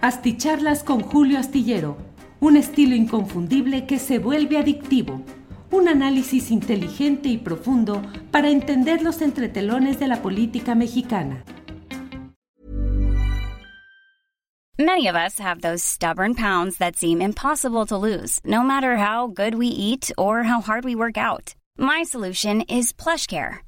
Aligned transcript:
Asticharlas 0.00 0.84
con 0.84 1.00
Julio 1.00 1.40
Astillero, 1.40 1.96
un 2.38 2.56
estilo 2.56 2.94
inconfundible 2.94 3.84
que 3.84 3.98
se 3.98 4.20
vuelve 4.20 4.56
adictivo. 4.56 5.22
Un 5.72 5.88
análisis 5.88 6.52
inteligente 6.52 7.28
y 7.28 7.36
profundo 7.36 8.00
para 8.30 8.48
entender 8.48 9.02
los 9.02 9.20
entretelones 9.22 9.98
de 9.98 10.06
la 10.06 10.22
política 10.22 10.76
mexicana. 10.76 11.42
Many 14.78 15.08
of 15.08 15.16
us 15.16 15.40
have 15.40 15.62
those 15.62 15.82
stubborn 15.82 16.36
pounds 16.36 16.78
that 16.78 16.94
seem 16.94 17.20
impossible 17.20 17.84
to 17.86 17.96
lose, 17.96 18.38
no 18.44 18.62
matter 18.62 18.96
how 18.96 19.26
good 19.26 19.56
we 19.56 19.66
eat 19.66 20.12
or 20.16 20.44
how 20.44 20.60
hard 20.60 20.84
we 20.84 20.94
work 20.94 21.18
out. 21.18 21.56
My 21.76 22.04
solution 22.04 22.62
is 22.68 22.92
PlushCare. 22.92 23.67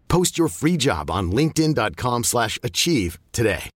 Post 0.11 0.37
your 0.37 0.49
free 0.49 0.75
job 0.75 1.09
on 1.09 1.31
linkedin.com/achieve 1.31 2.23
slash 2.23 2.59
achieve 2.63 3.17
today. 3.31 3.69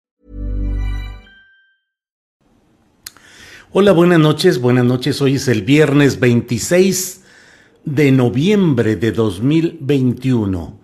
Hola, 3.75 3.93
buenas 3.93 4.19
noches, 4.19 4.59
buenas 4.59 4.85
noches. 4.87 5.21
Hoy 5.21 5.37
es 5.37 5.49
el 5.49 5.63
viernes 5.63 6.21
26 6.21 7.23
de 7.85 8.13
noviembre 8.13 8.97
de 8.97 9.13
2021. 9.13 10.81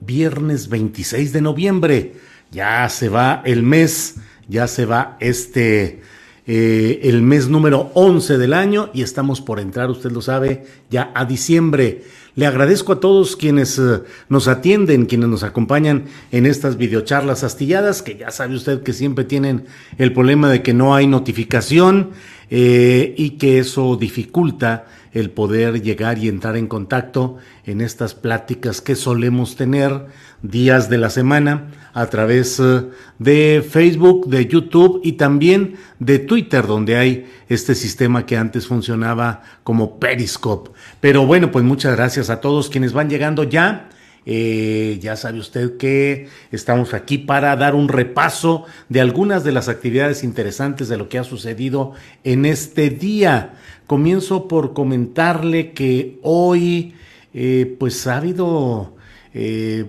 Viernes 0.00 0.68
26 0.68 1.32
de 1.32 1.40
noviembre. 1.42 2.14
Ya 2.50 2.88
se 2.88 3.08
va 3.08 3.42
el 3.44 3.62
mes, 3.62 4.16
ya 4.48 4.66
se 4.66 4.84
va 4.84 5.16
este 5.20 6.02
eh, 6.50 7.00
el 7.02 7.20
mes 7.20 7.48
número 7.50 7.90
11 7.92 8.38
del 8.38 8.54
año 8.54 8.88
y 8.94 9.02
estamos 9.02 9.42
por 9.42 9.60
entrar, 9.60 9.90
usted 9.90 10.10
lo 10.10 10.22
sabe, 10.22 10.64
ya 10.88 11.12
a 11.14 11.26
diciembre. 11.26 12.04
Le 12.36 12.46
agradezco 12.46 12.94
a 12.94 13.00
todos 13.00 13.36
quienes 13.36 13.78
eh, 13.78 14.00
nos 14.30 14.48
atienden, 14.48 15.04
quienes 15.04 15.28
nos 15.28 15.42
acompañan 15.42 16.06
en 16.32 16.46
estas 16.46 16.78
videocharlas 16.78 17.44
astilladas, 17.44 18.00
que 18.00 18.16
ya 18.16 18.30
sabe 18.30 18.54
usted 18.54 18.82
que 18.82 18.94
siempre 18.94 19.24
tienen 19.24 19.66
el 19.98 20.14
problema 20.14 20.48
de 20.50 20.62
que 20.62 20.72
no 20.72 20.94
hay 20.94 21.06
notificación 21.06 22.12
eh, 22.48 23.14
y 23.18 23.30
que 23.32 23.58
eso 23.58 23.96
dificulta 23.96 24.86
el 25.18 25.30
poder 25.30 25.82
llegar 25.82 26.18
y 26.18 26.28
entrar 26.28 26.56
en 26.56 26.66
contacto 26.66 27.36
en 27.64 27.80
estas 27.80 28.14
pláticas 28.14 28.80
que 28.80 28.94
solemos 28.94 29.56
tener 29.56 30.06
días 30.42 30.88
de 30.88 30.98
la 30.98 31.10
semana 31.10 31.70
a 31.92 32.06
través 32.06 32.60
eh, 32.60 32.84
de 33.18 33.66
Facebook, 33.68 34.28
de 34.28 34.46
YouTube 34.46 35.00
y 35.02 35.12
también 35.12 35.76
de 35.98 36.18
Twitter, 36.18 36.66
donde 36.66 36.96
hay 36.96 37.26
este 37.48 37.74
sistema 37.74 38.26
que 38.26 38.36
antes 38.36 38.66
funcionaba 38.66 39.42
como 39.64 39.98
Periscope. 39.98 40.70
Pero 41.00 41.26
bueno, 41.26 41.50
pues 41.50 41.64
muchas 41.64 41.96
gracias 41.96 42.30
a 42.30 42.40
todos 42.40 42.68
quienes 42.68 42.92
van 42.92 43.10
llegando 43.10 43.44
ya. 43.44 43.88
Eh, 44.30 44.98
ya 45.00 45.16
sabe 45.16 45.38
usted 45.38 45.78
que 45.78 46.28
estamos 46.52 46.92
aquí 46.92 47.16
para 47.16 47.56
dar 47.56 47.74
un 47.74 47.88
repaso 47.88 48.66
de 48.90 49.00
algunas 49.00 49.42
de 49.42 49.52
las 49.52 49.70
actividades 49.70 50.22
interesantes 50.22 50.88
de 50.88 50.98
lo 50.98 51.08
que 51.08 51.18
ha 51.18 51.24
sucedido 51.24 51.94
en 52.24 52.44
este 52.44 52.90
día. 52.90 53.54
Comienzo 53.88 54.48
por 54.48 54.74
comentarle 54.74 55.72
que 55.72 56.18
hoy, 56.22 56.92
eh, 57.32 57.74
pues 57.80 58.06
ha 58.06 58.18
habido, 58.18 58.96
eh, 59.32 59.86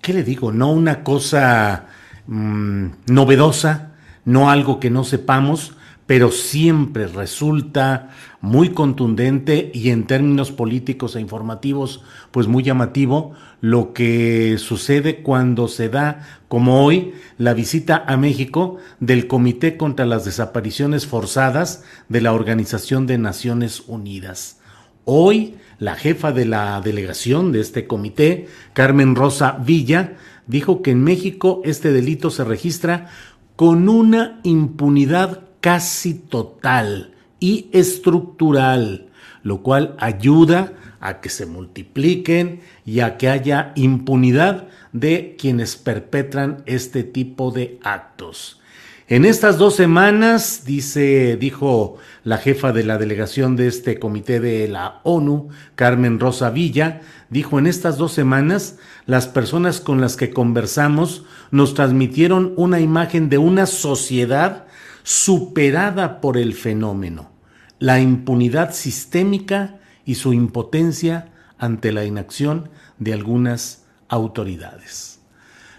¿qué 0.00 0.12
le 0.12 0.22
digo? 0.22 0.52
No 0.52 0.70
una 0.70 1.02
cosa 1.02 1.88
mm, 2.28 2.86
novedosa, 3.08 3.94
no 4.24 4.50
algo 4.50 4.78
que 4.78 4.88
no 4.88 5.02
sepamos, 5.02 5.76
pero 6.06 6.30
siempre 6.30 7.06
resulta 7.06 8.10
muy 8.40 8.70
contundente 8.70 9.70
y 9.72 9.88
en 9.88 10.06
términos 10.06 10.52
políticos 10.52 11.16
e 11.16 11.20
informativos, 11.20 12.02
pues 12.30 12.46
muy 12.46 12.62
llamativo 12.62 13.32
lo 13.62 13.94
que 13.94 14.58
sucede 14.58 15.22
cuando 15.22 15.66
se 15.66 15.88
da, 15.88 16.20
como 16.48 16.84
hoy, 16.84 17.14
la 17.38 17.54
visita 17.54 18.04
a 18.06 18.18
México 18.18 18.76
del 19.00 19.26
Comité 19.26 19.78
contra 19.78 20.04
las 20.04 20.26
Desapariciones 20.26 21.06
Forzadas 21.06 21.84
de 22.10 22.20
la 22.20 22.34
Organización 22.34 23.06
de 23.06 23.16
Naciones 23.16 23.84
Unidas. 23.86 24.60
Hoy, 25.06 25.54
la 25.78 25.94
jefa 25.94 26.32
de 26.32 26.44
la 26.44 26.80
delegación 26.82 27.50
de 27.50 27.60
este 27.60 27.86
comité, 27.86 28.46
Carmen 28.74 29.14
Rosa 29.14 29.58
Villa, 29.64 30.16
dijo 30.46 30.82
que 30.82 30.90
en 30.90 31.02
México 31.02 31.62
este 31.64 31.92
delito 31.92 32.30
se 32.30 32.44
registra 32.44 33.08
con 33.56 33.88
una 33.88 34.40
impunidad 34.42 35.43
casi 35.64 36.12
total 36.12 37.14
y 37.40 37.70
estructural, 37.72 39.08
lo 39.42 39.62
cual 39.62 39.96
ayuda 39.98 40.74
a 41.00 41.22
que 41.22 41.30
se 41.30 41.46
multipliquen 41.46 42.60
y 42.84 43.00
a 43.00 43.16
que 43.16 43.30
haya 43.30 43.72
impunidad 43.74 44.68
de 44.92 45.36
quienes 45.38 45.76
perpetran 45.76 46.62
este 46.66 47.02
tipo 47.02 47.50
de 47.50 47.78
actos. 47.82 48.60
En 49.08 49.24
estas 49.24 49.56
dos 49.56 49.74
semanas, 49.74 50.64
dice, 50.66 51.38
dijo 51.38 51.96
la 52.24 52.36
jefa 52.36 52.72
de 52.72 52.84
la 52.84 52.98
delegación 52.98 53.56
de 53.56 53.66
este 53.66 53.98
comité 53.98 54.40
de 54.40 54.68
la 54.68 55.00
ONU, 55.02 55.48
Carmen 55.76 56.20
Rosa 56.20 56.50
Villa, 56.50 57.00
dijo, 57.30 57.58
en 57.58 57.66
estas 57.66 57.96
dos 57.96 58.12
semanas, 58.12 58.76
las 59.06 59.28
personas 59.28 59.80
con 59.80 60.02
las 60.02 60.16
que 60.16 60.28
conversamos 60.28 61.24
nos 61.50 61.72
transmitieron 61.72 62.52
una 62.56 62.80
imagen 62.80 63.30
de 63.30 63.38
una 63.38 63.64
sociedad 63.64 64.63
superada 65.04 66.20
por 66.20 66.36
el 66.36 66.54
fenómeno, 66.54 67.30
la 67.78 68.00
impunidad 68.00 68.72
sistémica 68.72 69.76
y 70.04 70.16
su 70.16 70.32
impotencia 70.32 71.30
ante 71.58 71.92
la 71.92 72.04
inacción 72.04 72.70
de 72.98 73.12
algunas 73.12 73.84
autoridades. 74.08 75.20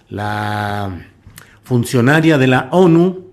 La 0.08 1.08
funcionaria 1.64 2.38
de 2.38 2.48
la 2.48 2.70
ONU, 2.72 3.32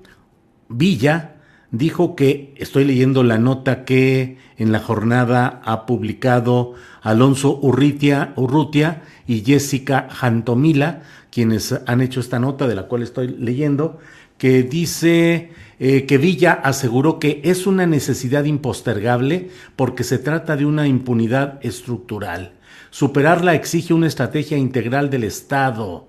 Villa, 0.69 1.37
dijo 1.71 2.17
que, 2.17 2.55
estoy 2.57 2.85
leyendo 2.85 3.23
la 3.23 3.39
nota 3.39 3.85
que 3.85 4.39
en 4.57 4.73
la 4.73 4.79
jornada 4.79 5.61
ha 5.65 5.85
publicado 5.85 6.75
Alonso 7.03 7.59
Urrutia, 7.61 9.03
y 9.27 9.41
Jessica 9.45 10.09
Jantomila, 10.11 11.03
quienes 11.31 11.75
han 11.87 12.01
hecho 12.01 12.21
esta 12.21 12.39
nota 12.39 12.67
de 12.67 12.75
la 12.75 12.85
cual 12.85 13.03
estoy 13.03 13.29
leyendo, 13.29 13.99
que 14.39 14.63
dice 14.63 15.53
eh, 15.85 16.07
que 16.07 16.17
Villa 16.17 16.53
aseguró 16.53 17.19
que 17.19 17.41
es 17.43 17.67
una 17.67 17.87
necesidad 17.87 18.45
impostergable 18.45 19.49
porque 19.75 20.05
se 20.05 20.19
trata 20.19 20.55
de 20.55 20.65
una 20.65 20.87
impunidad 20.87 21.59
estructural. 21.61 22.53
Superarla 22.91 23.57
exige 23.57 23.93
una 23.93 24.07
estrategia 24.07 24.57
integral 24.57 25.11
del 25.11 25.25
Estado 25.25 26.07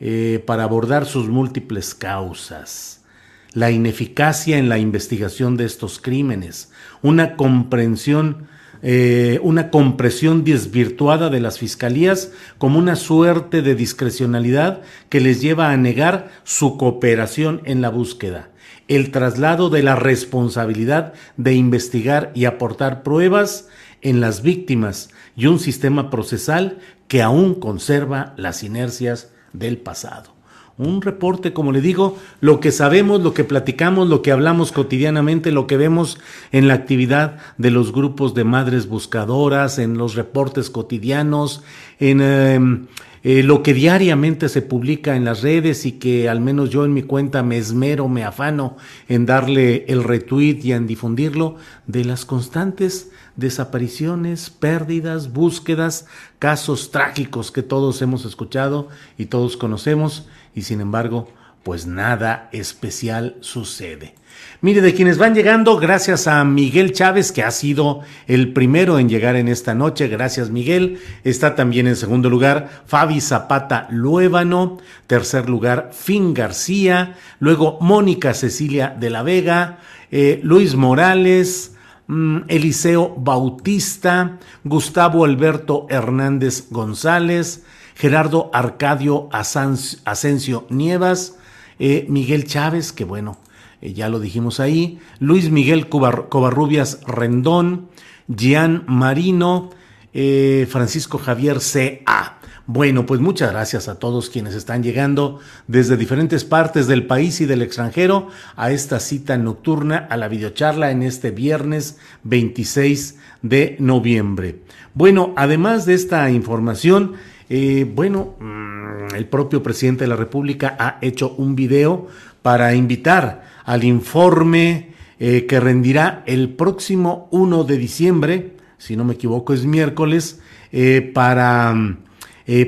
eh, 0.00 0.42
para 0.46 0.62
abordar 0.62 1.04
sus 1.04 1.28
múltiples 1.28 1.94
causas. 1.94 3.04
La 3.52 3.70
ineficacia 3.70 4.56
en 4.56 4.70
la 4.70 4.78
investigación 4.78 5.58
de 5.58 5.66
estos 5.66 6.00
crímenes, 6.00 6.72
una 7.02 7.36
comprensión 7.36 8.48
eh, 8.82 9.38
una 9.42 9.68
compresión 9.68 10.44
desvirtuada 10.44 11.28
de 11.28 11.40
las 11.40 11.58
fiscalías 11.58 12.32
como 12.56 12.78
una 12.78 12.96
suerte 12.96 13.60
de 13.60 13.74
discrecionalidad 13.74 14.80
que 15.10 15.20
les 15.20 15.42
lleva 15.42 15.70
a 15.70 15.76
negar 15.76 16.30
su 16.44 16.78
cooperación 16.78 17.60
en 17.66 17.82
la 17.82 17.90
búsqueda 17.90 18.49
el 18.90 19.12
traslado 19.12 19.70
de 19.70 19.84
la 19.84 19.94
responsabilidad 19.94 21.14
de 21.36 21.54
investigar 21.54 22.32
y 22.34 22.46
aportar 22.46 23.04
pruebas 23.04 23.68
en 24.02 24.20
las 24.20 24.42
víctimas 24.42 25.10
y 25.36 25.46
un 25.46 25.60
sistema 25.60 26.10
procesal 26.10 26.80
que 27.06 27.22
aún 27.22 27.54
conserva 27.54 28.34
las 28.36 28.64
inercias 28.64 29.30
del 29.52 29.78
pasado. 29.78 30.39
Un 30.80 31.02
reporte, 31.02 31.52
como 31.52 31.72
le 31.72 31.80
digo, 31.80 32.16
lo 32.40 32.60
que 32.60 32.72
sabemos, 32.72 33.20
lo 33.20 33.34
que 33.34 33.44
platicamos, 33.44 34.08
lo 34.08 34.22
que 34.22 34.32
hablamos 34.32 34.72
cotidianamente, 34.72 35.52
lo 35.52 35.66
que 35.66 35.76
vemos 35.76 36.18
en 36.52 36.68
la 36.68 36.74
actividad 36.74 37.36
de 37.58 37.70
los 37.70 37.92
grupos 37.92 38.34
de 38.34 38.44
madres 38.44 38.88
buscadoras, 38.88 39.78
en 39.78 39.98
los 39.98 40.14
reportes 40.14 40.70
cotidianos, 40.70 41.62
en 41.98 42.20
em, 42.20 42.86
eh, 43.22 43.42
lo 43.42 43.62
que 43.62 43.74
diariamente 43.74 44.48
se 44.48 44.62
publica 44.62 45.14
en 45.14 45.26
las 45.26 45.42
redes 45.42 45.84
y 45.84 45.92
que 45.92 46.30
al 46.30 46.40
menos 46.40 46.70
yo 46.70 46.86
en 46.86 46.94
mi 46.94 47.02
cuenta 47.02 47.42
me 47.42 47.58
esmero, 47.58 48.08
me 48.08 48.24
afano 48.24 48.78
en 49.08 49.26
darle 49.26 49.84
el 49.88 50.02
retweet 50.02 50.60
y 50.62 50.72
en 50.72 50.86
difundirlo, 50.86 51.56
de 51.86 52.06
las 52.06 52.24
constantes 52.24 53.10
desapariciones, 53.36 54.48
pérdidas, 54.48 55.34
búsquedas, 55.34 56.06
casos 56.38 56.90
trágicos 56.90 57.52
que 57.52 57.62
todos 57.62 58.00
hemos 58.00 58.24
escuchado 58.24 58.88
y 59.18 59.26
todos 59.26 59.58
conocemos 59.58 60.26
y 60.54 60.62
sin 60.62 60.80
embargo, 60.80 61.28
pues 61.62 61.86
nada 61.86 62.48
especial 62.52 63.36
sucede. 63.40 64.14
Mire, 64.62 64.82
de 64.82 64.94
quienes 64.94 65.16
van 65.16 65.34
llegando, 65.34 65.78
gracias 65.78 66.26
a 66.26 66.44
Miguel 66.44 66.92
Chávez, 66.92 67.32
que 67.32 67.42
ha 67.42 67.50
sido 67.50 68.00
el 68.26 68.52
primero 68.52 68.98
en 68.98 69.08
llegar 69.08 69.36
en 69.36 69.48
esta 69.48 69.74
noche. 69.74 70.08
Gracias, 70.08 70.50
Miguel. 70.50 70.98
Está 71.24 71.54
también 71.54 71.86
en 71.86 71.96
segundo 71.96 72.28
lugar 72.28 72.68
Fabi 72.86 73.20
Zapata 73.20 73.86
Luébano. 73.90 74.78
Tercer 75.06 75.48
lugar, 75.48 75.90
Fin 75.92 76.34
García. 76.34 77.16
Luego 77.38 77.78
Mónica 77.80 78.34
Cecilia 78.34 78.94
de 78.98 79.10
la 79.10 79.22
Vega. 79.22 79.78
Eh, 80.10 80.40
Luis 80.42 80.74
Morales. 80.74 81.74
Mm, 82.06 82.40
Eliseo 82.48 83.14
Bautista. 83.16 84.38
Gustavo 84.64 85.24
Alberto 85.24 85.86
Hernández 85.88 86.66
González. 86.70 87.64
Gerardo 87.94 88.50
Arcadio 88.52 89.28
Asensio 89.32 90.66
Nievas, 90.70 91.36
eh, 91.78 92.06
Miguel 92.08 92.44
Chávez, 92.44 92.92
que 92.92 93.04
bueno, 93.04 93.38
eh, 93.80 93.92
ya 93.92 94.08
lo 94.08 94.20
dijimos 94.20 94.60
ahí, 94.60 94.98
Luis 95.18 95.50
Miguel 95.50 95.88
Covarrubias 95.88 97.00
Rendón, 97.06 97.88
Gian 98.34 98.84
Marino, 98.86 99.70
eh, 100.12 100.66
Francisco 100.68 101.18
Javier 101.18 101.60
C.A. 101.60 102.38
Bueno, 102.66 103.04
pues 103.04 103.20
muchas 103.20 103.50
gracias 103.50 103.88
a 103.88 103.98
todos 103.98 104.30
quienes 104.30 104.54
están 104.54 104.82
llegando 104.82 105.40
desde 105.66 105.96
diferentes 105.96 106.44
partes 106.44 106.86
del 106.86 107.06
país 107.06 107.40
y 107.40 107.46
del 107.46 107.62
extranjero 107.62 108.28
a 108.54 108.70
esta 108.70 109.00
cita 109.00 109.36
nocturna, 109.38 110.06
a 110.08 110.16
la 110.16 110.28
videocharla 110.28 110.92
en 110.92 111.02
este 111.02 111.32
viernes 111.32 111.98
26 112.22 113.18
de 113.42 113.76
noviembre. 113.80 114.60
Bueno, 114.94 115.32
además 115.36 115.84
de 115.84 115.94
esta 115.94 116.30
información, 116.30 117.14
eh, 117.52 117.84
bueno, 117.84 118.36
mm, 118.38 119.16
el 119.16 119.26
propio 119.26 119.60
presidente 119.60 120.04
de 120.04 120.08
la 120.08 120.14
República 120.14 120.76
ha 120.78 120.98
hecho 121.00 121.34
un 121.36 121.56
video 121.56 122.06
para 122.42 122.76
invitar 122.76 123.42
al 123.64 123.82
informe 123.82 124.90
eh, 125.18 125.46
que 125.46 125.58
rendirá 125.58 126.22
el 126.26 126.50
próximo 126.50 127.26
1 127.32 127.64
de 127.64 127.76
diciembre, 127.76 128.56
si 128.78 128.94
no 128.94 129.04
me 129.04 129.14
equivoco 129.14 129.52
es 129.52 129.66
miércoles, 129.66 130.40
eh, 130.70 131.10
para 131.12 131.74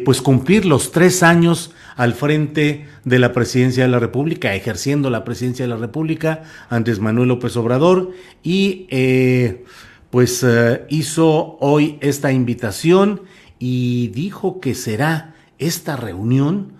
pues 0.05 0.23
cumplir 0.23 0.65
los 0.65 0.93
tres 0.93 1.25
años 1.25 1.73
al 1.97 2.15
frente 2.15 2.87
de 3.05 3.19
la 3.19 3.33
presidencia 3.33 3.83
de 3.83 3.89
la 3.89 3.99
República, 3.99 4.55
ejerciendo 4.55 5.11
la 5.11 5.25
presidencia 5.25 5.65
de 5.65 5.71
la 5.71 5.77
República, 5.77 6.45
Andrés 6.71 7.01
Manuel 7.01 7.31
López 7.31 7.57
Obrador, 7.57 8.13
y 8.45 8.87
pues 10.11 10.47
hizo 10.89 11.57
hoy 11.59 11.99
esta 12.01 12.31
invitación 12.31 13.23
y 13.65 14.09
dijo 14.09 14.59
que 14.59 14.75
será 14.75 15.37
esta 15.61 15.95
reunión 15.95 16.73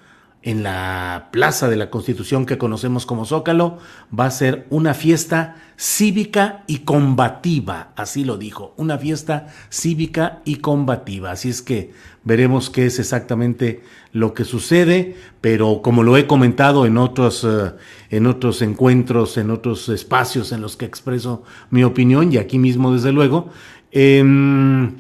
en 0.43 0.65
la 0.65 1.29
Plaza 1.31 1.69
de 1.69 1.77
la 1.77 1.91
Constitución 1.91 2.45
que 2.45 2.59
conocemos 2.59 3.07
como 3.07 3.25
Zócalo, 3.25 3.79
va 4.19 4.27
a 4.27 4.33
ser 4.33 4.67
una 4.69 4.93
fiesta 4.93 5.55
cívica 5.79 6.65
y 6.67 6.79
combativa, 6.79 7.93
así 7.95 8.25
lo 8.25 8.37
dijo, 8.37 8.75
una 8.77 8.99
fiesta 8.99 9.47
cívica 9.71 10.41
y 10.45 10.57
combativa. 10.57 11.31
Así 11.31 11.51
es 11.51 11.63
que 11.63 11.93
veremos 12.25 12.69
qué 12.69 12.87
es 12.87 12.99
exactamente 12.99 13.85
lo 14.11 14.35
que 14.35 14.45
sucede, 14.45 15.15
pero 15.41 15.83
como 15.83 16.03
lo 16.03 16.17
he 16.17 16.27
comentado 16.27 16.85
en 16.85 16.99
otros, 16.99 17.45
eh, 17.45 17.75
en 18.11 18.27
otros 18.27 18.61
encuentros, 18.61 19.37
en 19.37 19.53
otros 19.53 19.89
espacios 19.89 20.51
en 20.51 20.61
los 20.61 20.77
que 20.77 20.87
expreso 20.87 21.45
mi 21.71 21.85
opinión, 21.85 22.33
y 22.33 22.39
aquí 22.39 22.59
mismo 22.59 22.93
desde 22.93 23.13
luego, 23.13 23.51
eh, 23.93 24.91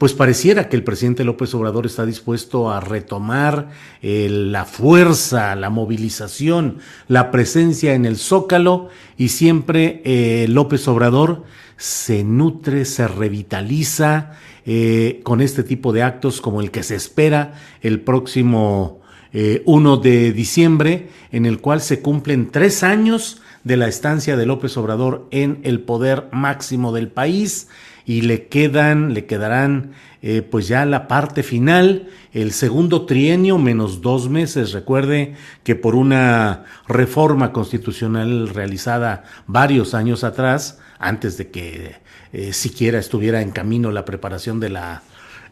pues 0.00 0.14
pareciera 0.14 0.70
que 0.70 0.76
el 0.76 0.82
presidente 0.82 1.24
López 1.24 1.52
Obrador 1.52 1.84
está 1.84 2.06
dispuesto 2.06 2.70
a 2.70 2.80
retomar 2.80 3.68
eh, 4.00 4.28
la 4.30 4.64
fuerza, 4.64 5.54
la 5.56 5.68
movilización, 5.68 6.78
la 7.06 7.30
presencia 7.30 7.92
en 7.92 8.06
el 8.06 8.16
zócalo 8.16 8.88
y 9.18 9.28
siempre 9.28 10.00
eh, 10.06 10.46
López 10.48 10.88
Obrador 10.88 11.44
se 11.76 12.24
nutre, 12.24 12.86
se 12.86 13.08
revitaliza 13.08 14.38
eh, 14.64 15.20
con 15.22 15.42
este 15.42 15.64
tipo 15.64 15.92
de 15.92 16.02
actos 16.02 16.40
como 16.40 16.62
el 16.62 16.70
que 16.70 16.82
se 16.82 16.94
espera 16.94 17.60
el 17.82 18.00
próximo 18.00 19.02
1 19.32 19.96
de 19.98 20.32
diciembre, 20.32 21.10
en 21.30 21.44
el 21.44 21.60
cual 21.60 21.82
se 21.82 22.00
cumplen 22.00 22.50
tres 22.50 22.82
años 22.82 23.42
de 23.64 23.76
la 23.76 23.86
estancia 23.86 24.36
de 24.38 24.46
López 24.46 24.78
Obrador 24.78 25.28
en 25.30 25.60
el 25.62 25.80
poder 25.80 26.28
máximo 26.32 26.92
del 26.92 27.08
país 27.08 27.68
y 28.06 28.22
le 28.22 28.46
quedan, 28.46 29.14
le 29.14 29.26
quedarán 29.26 29.92
eh, 30.22 30.42
pues 30.42 30.68
ya 30.68 30.84
la 30.84 31.08
parte 31.08 31.42
final, 31.42 32.08
el 32.32 32.52
segundo 32.52 33.06
trienio 33.06 33.56
menos 33.56 34.02
dos 34.02 34.28
meses. 34.28 34.72
Recuerde 34.72 35.34
que 35.64 35.76
por 35.76 35.94
una 35.94 36.64
reforma 36.88 37.52
constitucional 37.52 38.48
realizada 38.50 39.24
varios 39.46 39.94
años 39.94 40.22
atrás, 40.22 40.78
antes 40.98 41.38
de 41.38 41.50
que 41.50 41.96
eh, 42.32 42.52
siquiera 42.52 42.98
estuviera 42.98 43.40
en 43.40 43.50
camino 43.50 43.90
la 43.90 44.04
preparación 44.04 44.60
de 44.60 44.68
la 44.68 45.02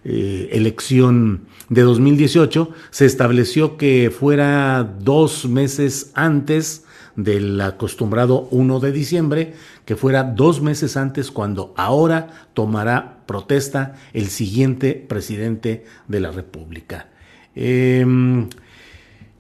eh, 0.05 0.51
elección 0.53 1.47
de 1.71 1.83
2018, 1.83 2.71
se 2.91 3.07
estableció 3.07 3.79
que 3.79 4.11
fuera 4.17 4.85
dos 4.85 5.47
meses 5.47 6.11
antes 6.15 6.85
del 7.19 7.61
acostumbrado 7.61 8.47
1 8.53 8.79
de 8.79 8.93
diciembre, 8.93 9.55
que 9.85 9.97
fuera 9.97 10.23
dos 10.23 10.63
meses 10.63 10.97
antes 10.97 11.33
cuando 11.33 11.75
ahora 11.77 12.29
tomará 12.55 13.19
protesta 13.27 13.97
el 14.13 14.29
siguiente 14.29 14.95
presidente 14.95 15.85
de 16.07 16.21
la 16.21 16.31
República. 16.31 17.09
Em, 17.57 18.49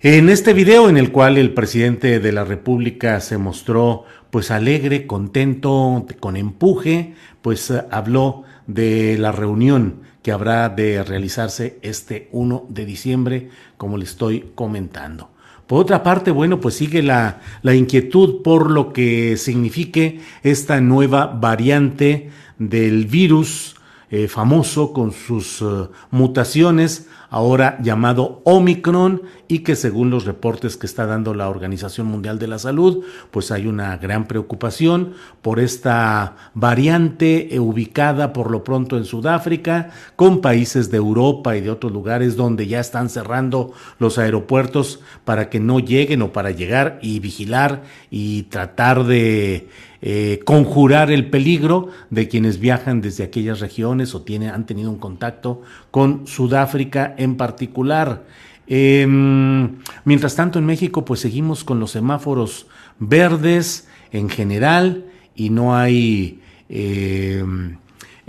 en 0.00 0.28
este 0.28 0.54
video 0.54 0.88
en 0.88 0.96
el 0.96 1.12
cual 1.12 1.38
el 1.38 1.54
presidente 1.54 2.18
de 2.18 2.32
la 2.32 2.44
República 2.44 3.20
se 3.20 3.38
mostró 3.38 4.04
pues 4.30 4.50
alegre, 4.50 5.06
contento, 5.06 6.04
con 6.18 6.36
empuje, 6.36 7.14
pues 7.42 7.72
habló 7.92 8.42
de 8.66 9.16
la 9.18 9.30
reunión 9.30 10.02
que 10.24 10.32
habrá 10.32 10.68
de 10.68 11.04
realizarse 11.04 11.78
este 11.82 12.28
1 12.32 12.66
de 12.70 12.84
diciembre, 12.84 13.50
como 13.76 13.98
le 13.98 14.04
estoy 14.04 14.50
comentando. 14.56 15.30
Por 15.68 15.82
otra 15.82 16.02
parte, 16.02 16.30
bueno, 16.30 16.60
pues 16.60 16.76
sigue 16.76 17.02
la, 17.02 17.42
la 17.60 17.74
inquietud 17.74 18.40
por 18.42 18.70
lo 18.70 18.94
que 18.94 19.36
signifique 19.36 20.20
esta 20.42 20.80
nueva 20.80 21.26
variante 21.26 22.30
del 22.58 23.04
virus 23.04 23.76
eh, 24.10 24.28
famoso 24.28 24.94
con 24.94 25.12
sus 25.12 25.60
eh, 25.60 25.64
mutaciones, 26.10 27.06
ahora 27.30 27.78
llamado 27.82 28.42
Omicron, 28.44 29.22
y 29.48 29.60
que 29.60 29.76
según 29.76 30.10
los 30.10 30.26
reportes 30.26 30.76
que 30.76 30.86
está 30.86 31.06
dando 31.06 31.32
la 31.34 31.48
Organización 31.48 32.06
Mundial 32.06 32.38
de 32.38 32.46
la 32.46 32.58
Salud, 32.58 33.04
pues 33.30 33.50
hay 33.50 33.66
una 33.66 33.96
gran 33.96 34.28
preocupación 34.28 35.14
por 35.40 35.58
esta 35.58 36.36
variante 36.54 37.54
eh, 37.54 37.58
ubicada 37.58 38.34
por 38.34 38.50
lo 38.50 38.62
pronto 38.62 38.98
en 38.98 39.06
Sudáfrica, 39.06 39.90
con 40.16 40.42
países 40.42 40.90
de 40.90 40.98
Europa 40.98 41.56
y 41.56 41.62
de 41.62 41.70
otros 41.70 41.92
lugares 41.92 42.36
donde 42.36 42.66
ya 42.66 42.80
están 42.80 43.08
cerrando 43.08 43.72
los 43.98 44.18
aeropuertos 44.18 45.00
para 45.24 45.48
que 45.48 45.60
no 45.60 45.80
lleguen 45.80 46.22
o 46.22 46.32
para 46.32 46.50
llegar 46.50 46.98
y 47.00 47.20
vigilar 47.20 47.82
y 48.10 48.44
tratar 48.44 49.04
de 49.04 49.68
eh, 50.00 50.40
conjurar 50.44 51.10
el 51.10 51.28
peligro 51.28 51.88
de 52.10 52.28
quienes 52.28 52.60
viajan 52.60 53.00
desde 53.00 53.24
aquellas 53.24 53.58
regiones 53.58 54.14
o 54.14 54.22
tienen, 54.22 54.50
han 54.50 54.64
tenido 54.64 54.90
un 54.90 54.98
contacto 54.98 55.62
con 55.90 56.24
Sudáfrica 56.28 57.14
en 57.18 57.36
particular. 57.36 58.24
Em, 58.66 59.76
mientras 60.04 60.34
tanto, 60.34 60.58
en 60.58 60.64
México, 60.64 61.04
pues 61.04 61.20
seguimos 61.20 61.64
con 61.64 61.80
los 61.80 61.90
semáforos 61.90 62.66
verdes 62.98 63.88
en 64.12 64.30
general 64.30 65.04
y 65.34 65.50
no 65.50 65.76
hay 65.76 66.40
em, 66.70 67.76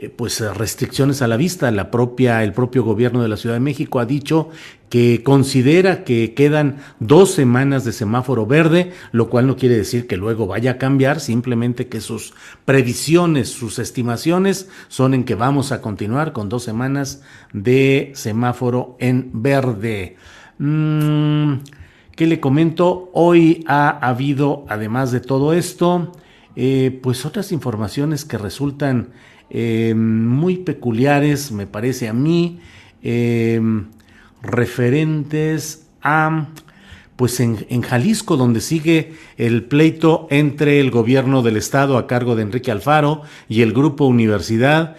eh, 0.02 0.10
pues 0.10 0.40
restricciones 0.56 1.22
a 1.22 1.28
la 1.28 1.36
vista. 1.36 1.70
La 1.72 1.92
propia, 1.92 2.42
el 2.46 2.54
propio 2.54 2.84
gobierno 2.84 3.22
de 3.22 3.28
la 3.28 3.36
Ciudad 3.36 3.56
de 3.56 3.60
México 3.60 4.00
ha 4.00 4.06
dicho 4.06 4.50
que 4.88 5.24
considera 5.24 6.06
que 6.06 6.34
quedan 6.34 6.78
dos 7.02 7.32
semanas 7.32 7.84
de 7.84 7.92
semáforo 7.92 8.46
verde, 8.46 8.94
lo 9.12 9.30
cual 9.30 9.46
no 9.46 9.58
quiere 9.58 9.76
decir 9.76 10.08
que 10.08 10.16
luego 10.16 10.48
vaya 10.48 10.72
a 10.72 10.78
cambiar, 10.78 11.20
simplemente 11.20 11.90
que 11.90 12.00
sus 12.00 12.34
previsiones, 12.64 13.50
sus 13.50 13.78
estimaciones 13.78 14.70
son 14.88 15.14
en 15.14 15.26
que 15.26 15.36
vamos 15.36 15.74
a 15.74 15.82
continuar 15.82 16.32
con 16.32 16.48
dos 16.48 16.64
semanas 16.64 17.22
de 17.52 18.14
semáforo 18.16 18.96
en 19.00 19.30
verde. 19.34 20.16
Mm, 20.60 21.56
¿Qué 22.16 22.26
le 22.26 22.40
comento? 22.40 23.10
Hoy 23.14 23.66
ha 23.68 23.90
habido, 23.90 24.66
además 24.70 25.12
de 25.12 25.20
todo 25.20 25.52
esto, 25.52 26.14
eh, 26.62 27.00
pues 27.02 27.26
otras 27.26 27.54
informaciones 27.54 28.26
que 28.26 28.38
resultan 28.38 29.12
eh, 29.50 29.94
muy 29.96 30.58
peculiares, 30.58 31.54
me 31.54 31.68
parece 31.68 32.10
a 32.10 32.14
mí, 32.14 32.60
eh, 33.02 33.62
referentes 34.42 35.88
a 36.02 36.50
pues 37.16 37.40
en, 37.40 37.82
Jalisco, 37.82 38.36
donde 38.36 38.60
sigue 38.60 39.14
el 39.38 39.64
pleito 39.64 40.28
entre 40.32 40.82
el 40.82 40.92
gobierno 40.92 41.44
del 41.44 41.56
estado 41.56 41.98
a 41.98 42.08
cargo 42.08 42.36
de 42.36 42.42
Enrique 42.42 42.72
Alfaro 42.72 43.22
y 43.48 43.62
el 43.62 43.72
grupo 43.72 44.06
Universidad, 44.06 44.96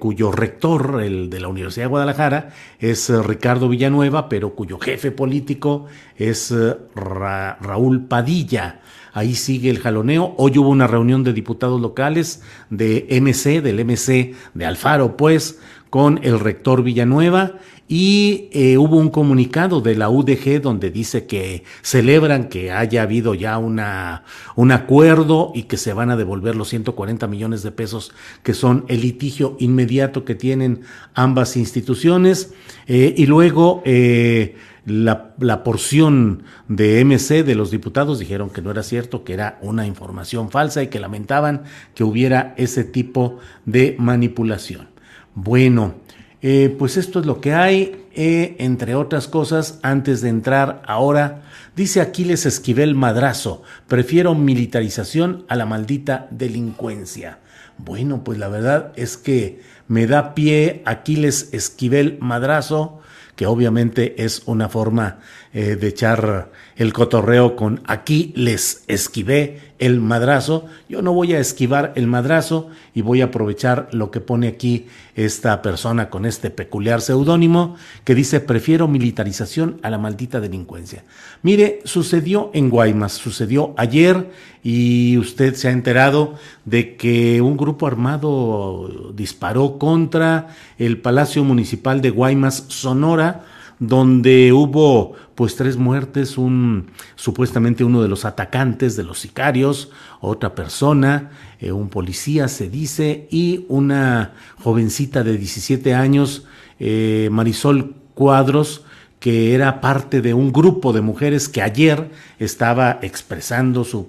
cuyo 0.00 0.32
rector, 0.32 1.02
el 1.04 1.30
de 1.30 1.40
la 1.40 1.46
Universidad 1.46 1.84
de 1.84 1.90
Guadalajara, 1.90 2.50
es 2.80 3.08
Ricardo 3.10 3.68
Villanueva, 3.68 4.28
pero 4.28 4.56
cuyo 4.56 4.78
jefe 4.78 5.12
político 5.12 5.86
es 6.16 6.52
Raúl 6.94 8.06
Padilla. 8.06 8.80
Ahí 9.12 9.34
sigue 9.34 9.70
el 9.70 9.78
jaloneo. 9.78 10.34
Hoy 10.36 10.58
hubo 10.58 10.68
una 10.68 10.86
reunión 10.86 11.24
de 11.24 11.32
diputados 11.32 11.80
locales 11.80 12.42
de 12.70 13.06
MC, 13.20 13.62
del 13.62 13.84
MC 13.84 14.34
de 14.54 14.66
Alfaro, 14.66 15.16
pues, 15.16 15.58
con 15.90 16.20
el 16.22 16.38
rector 16.38 16.82
Villanueva 16.82 17.54
y 17.92 18.48
eh, 18.52 18.78
hubo 18.78 18.98
un 18.98 19.10
comunicado 19.10 19.80
de 19.80 19.96
la 19.96 20.08
UDG 20.08 20.62
donde 20.62 20.92
dice 20.92 21.26
que 21.26 21.64
celebran 21.82 22.48
que 22.48 22.70
haya 22.70 23.02
habido 23.02 23.34
ya 23.34 23.58
una, 23.58 24.22
un 24.54 24.70
acuerdo 24.70 25.50
y 25.56 25.64
que 25.64 25.76
se 25.76 25.92
van 25.92 26.08
a 26.08 26.16
devolver 26.16 26.54
los 26.54 26.68
140 26.68 27.26
millones 27.26 27.64
de 27.64 27.72
pesos 27.72 28.12
que 28.44 28.54
son 28.54 28.84
el 28.86 29.00
litigio 29.00 29.56
inmediato 29.58 30.24
que 30.24 30.36
tienen 30.36 30.82
ambas 31.14 31.56
instituciones. 31.56 32.52
Eh, 32.86 33.12
y 33.16 33.26
luego 33.26 33.82
eh, 33.84 34.54
la, 34.86 35.34
la, 35.38 35.62
porción 35.62 36.44
de 36.68 37.04
MC 37.04 37.44
de 37.44 37.54
los 37.54 37.70
diputados 37.70 38.18
dijeron 38.18 38.50
que 38.50 38.62
no 38.62 38.70
era 38.70 38.82
cierto, 38.82 39.24
que 39.24 39.34
era 39.34 39.58
una 39.60 39.86
información 39.86 40.50
falsa 40.50 40.82
y 40.82 40.88
que 40.88 41.00
lamentaban 41.00 41.64
que 41.94 42.04
hubiera 42.04 42.54
ese 42.56 42.84
tipo 42.84 43.38
de 43.66 43.96
manipulación. 43.98 44.88
Bueno, 45.34 45.94
eh, 46.42 46.74
pues 46.78 46.96
esto 46.96 47.20
es 47.20 47.26
lo 47.26 47.40
que 47.40 47.52
hay, 47.52 48.06
eh, 48.14 48.56
entre 48.58 48.94
otras 48.94 49.28
cosas, 49.28 49.78
antes 49.82 50.22
de 50.22 50.30
entrar 50.30 50.82
ahora, 50.86 51.42
dice 51.76 52.00
Aquiles 52.00 52.46
Esquivel 52.46 52.94
Madrazo, 52.94 53.62
prefiero 53.88 54.34
militarización 54.34 55.44
a 55.48 55.56
la 55.56 55.66
maldita 55.66 56.28
delincuencia. 56.30 57.40
Bueno, 57.76 58.24
pues 58.24 58.38
la 58.38 58.48
verdad 58.48 58.92
es 58.96 59.18
que 59.18 59.60
me 59.86 60.06
da 60.06 60.34
pie 60.34 60.82
Aquiles 60.86 61.50
Esquivel 61.52 62.16
Madrazo, 62.20 63.00
que 63.40 63.46
obviamente 63.46 64.22
es 64.22 64.42
una 64.44 64.68
forma 64.68 65.20
eh, 65.52 65.74
de 65.74 65.88
echar 65.88 66.52
el 66.76 66.92
cotorreo 66.92 67.56
con 67.56 67.80
aquí 67.84 68.32
les 68.36 68.84
esquivé 68.86 69.72
el 69.80 69.98
madrazo. 70.00 70.66
Yo 70.88 71.02
no 71.02 71.12
voy 71.12 71.32
a 71.32 71.40
esquivar 71.40 71.92
el 71.96 72.06
madrazo 72.06 72.68
y 72.94 73.02
voy 73.02 73.20
a 73.20 73.24
aprovechar 73.24 73.88
lo 73.90 74.12
que 74.12 74.20
pone 74.20 74.46
aquí 74.46 74.86
esta 75.16 75.60
persona 75.60 76.08
con 76.08 76.24
este 76.24 76.50
peculiar 76.50 77.00
seudónimo 77.00 77.74
que 78.04 78.14
dice 78.14 78.38
prefiero 78.38 78.86
militarización 78.86 79.80
a 79.82 79.90
la 79.90 79.98
maldita 79.98 80.38
delincuencia. 80.38 81.02
Mire, 81.42 81.80
sucedió 81.84 82.52
en 82.54 82.70
Guaymas, 82.70 83.14
sucedió 83.14 83.74
ayer 83.76 84.30
y 84.62 85.18
usted 85.18 85.54
se 85.54 85.66
ha 85.66 85.72
enterado 85.72 86.36
de 86.64 86.94
que 86.94 87.40
un 87.40 87.56
grupo 87.56 87.88
armado 87.88 89.12
disparó 89.14 89.78
contra 89.78 90.54
el 90.78 90.98
Palacio 90.98 91.42
Municipal 91.42 92.00
de 92.02 92.10
Guaymas, 92.10 92.66
Sonora, 92.68 93.44
donde 93.80 94.52
hubo 94.52 95.14
pues 95.34 95.56
tres 95.56 95.78
muertes, 95.78 96.36
un 96.36 96.90
supuestamente 97.16 97.82
uno 97.82 98.02
de 98.02 98.08
los 98.08 98.26
atacantes, 98.26 98.94
de 98.94 99.04
los 99.04 99.18
sicarios, 99.18 99.90
otra 100.20 100.54
persona, 100.54 101.30
eh, 101.58 101.72
un 101.72 101.88
policía 101.88 102.46
se 102.48 102.68
dice, 102.68 103.26
y 103.30 103.64
una 103.68 104.34
jovencita 104.62 105.24
de 105.24 105.38
17 105.38 105.94
años, 105.94 106.44
eh, 106.78 107.30
Marisol 107.32 107.96
Cuadros, 108.14 108.84
que 109.20 109.54
era 109.54 109.82
parte 109.82 110.22
de 110.22 110.32
un 110.34 110.50
grupo 110.50 110.94
de 110.94 111.02
mujeres 111.02 111.48
que 111.48 111.60
ayer 111.60 112.10
estaba 112.38 112.98
expresando 113.02 113.84
su, 113.84 114.08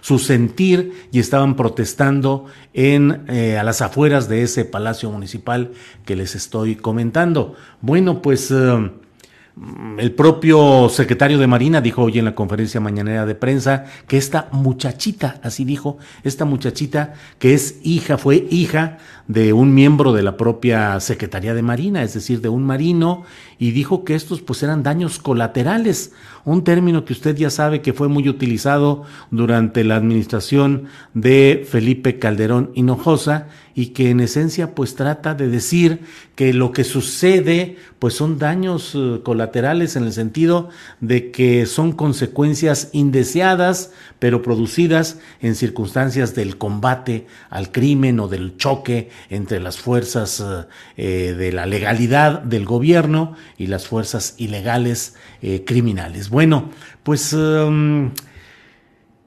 su, 0.00 0.18
sentir 0.18 1.08
y 1.12 1.18
estaban 1.18 1.56
protestando 1.56 2.46
en, 2.72 3.24
eh, 3.28 3.58
a 3.58 3.64
las 3.64 3.82
afueras 3.82 4.28
de 4.28 4.42
ese 4.42 4.64
palacio 4.64 5.10
municipal 5.10 5.72
que 6.04 6.16
les 6.16 6.34
estoy 6.34 6.76
comentando. 6.76 7.54
Bueno, 7.82 8.22
pues... 8.22 8.50
Eh, 8.50 8.90
el 9.98 10.12
propio 10.12 10.90
secretario 10.90 11.38
de 11.38 11.46
Marina 11.46 11.80
dijo 11.80 12.02
hoy 12.02 12.18
en 12.18 12.26
la 12.26 12.34
conferencia 12.34 12.78
mañanera 12.78 13.24
de 13.24 13.34
prensa 13.34 13.86
que 14.06 14.18
esta 14.18 14.48
muchachita, 14.52 15.40
así 15.42 15.64
dijo, 15.64 15.96
esta 16.24 16.44
muchachita 16.44 17.14
que 17.38 17.54
es 17.54 17.76
hija, 17.82 18.18
fue 18.18 18.46
hija 18.50 18.98
de 19.28 19.52
un 19.52 19.74
miembro 19.74 20.12
de 20.12 20.22
la 20.22 20.36
propia 20.36 20.98
Secretaría 21.00 21.54
de 21.54 21.62
Marina, 21.62 22.02
es 22.02 22.14
decir, 22.14 22.40
de 22.40 22.48
un 22.48 22.64
marino, 22.64 23.24
y 23.58 23.72
dijo 23.72 24.04
que 24.04 24.14
estos 24.14 24.40
pues 24.40 24.62
eran 24.62 24.82
daños 24.82 25.18
colaterales, 25.18 26.12
un 26.44 26.62
término 26.62 27.04
que 27.04 27.12
usted 27.12 27.36
ya 27.36 27.50
sabe 27.50 27.82
que 27.82 27.92
fue 27.92 28.08
muy 28.08 28.28
utilizado 28.28 29.02
durante 29.30 29.82
la 29.82 29.96
administración 29.96 30.84
de 31.12 31.66
Felipe 31.68 32.18
Calderón 32.18 32.70
Hinojosa 32.74 33.48
y 33.74 33.88
que 33.88 34.10
en 34.10 34.20
esencia 34.20 34.74
pues 34.74 34.94
trata 34.94 35.34
de 35.34 35.48
decir 35.48 36.00
que 36.34 36.54
lo 36.54 36.72
que 36.72 36.84
sucede 36.84 37.76
pues 37.98 38.14
son 38.14 38.38
daños 38.38 38.92
eh, 38.94 39.20
colaterales 39.22 39.96
en 39.96 40.04
el 40.04 40.12
sentido 40.12 40.70
de 41.00 41.30
que 41.30 41.66
son 41.66 41.92
consecuencias 41.92 42.90
indeseadas 42.92 43.92
pero 44.18 44.40
producidas 44.40 45.18
en 45.42 45.54
circunstancias 45.54 46.34
del 46.34 46.56
combate 46.56 47.26
al 47.50 47.70
crimen 47.70 48.18
o 48.20 48.28
del 48.28 48.56
choque 48.56 49.10
entre 49.30 49.60
las 49.60 49.78
fuerzas 49.78 50.44
eh, 50.96 51.34
de 51.36 51.52
la 51.52 51.66
legalidad 51.66 52.42
del 52.42 52.64
gobierno 52.64 53.34
y 53.56 53.66
las 53.66 53.86
fuerzas 53.86 54.34
ilegales 54.38 55.14
eh, 55.42 55.64
criminales. 55.64 56.30
Bueno, 56.30 56.70
pues 57.02 57.32
um, 57.32 58.12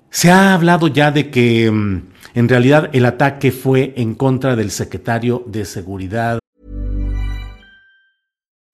se 0.09 0.31
ha 0.31 0.53
hablado 0.53 0.87
ya 0.87 1.11
de 1.11 1.29
que 1.29 1.69
um, 1.69 2.09
en 2.33 2.49
realidad 2.49 2.89
el 2.93 3.05
ataque 3.05 3.51
fue 3.51 3.93
en 3.97 4.15
contra 4.15 4.55
del 4.55 4.71
secretario 4.71 5.43
de 5.45 5.65
Seguridad. 5.65 6.39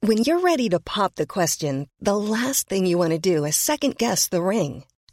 When 0.01 0.24
you're 0.24 0.43
ready 0.43 0.69
to 0.69 0.79
pop 0.79 1.15
the 1.15 1.25
question, 1.25 1.88
the 2.00 2.15
last 2.15 2.67
thing 2.69 2.86
you 2.86 3.00
want 3.00 3.12
to 3.12 3.17
do 3.19 3.43
is 3.43 3.55
second 3.55 3.95
guess 3.98 4.29
the 4.29 4.39
ring. 4.39 4.84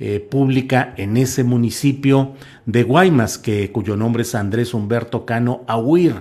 Eh, 0.00 0.20
pública 0.20 0.94
en 0.96 1.16
ese 1.16 1.42
municipio 1.42 2.34
de 2.66 2.84
Guaymas, 2.84 3.36
que, 3.36 3.72
cuyo 3.72 3.96
nombre 3.96 4.22
es 4.22 4.36
Andrés 4.36 4.72
Humberto 4.72 5.26
Cano 5.26 5.64
Ahuir. 5.66 6.14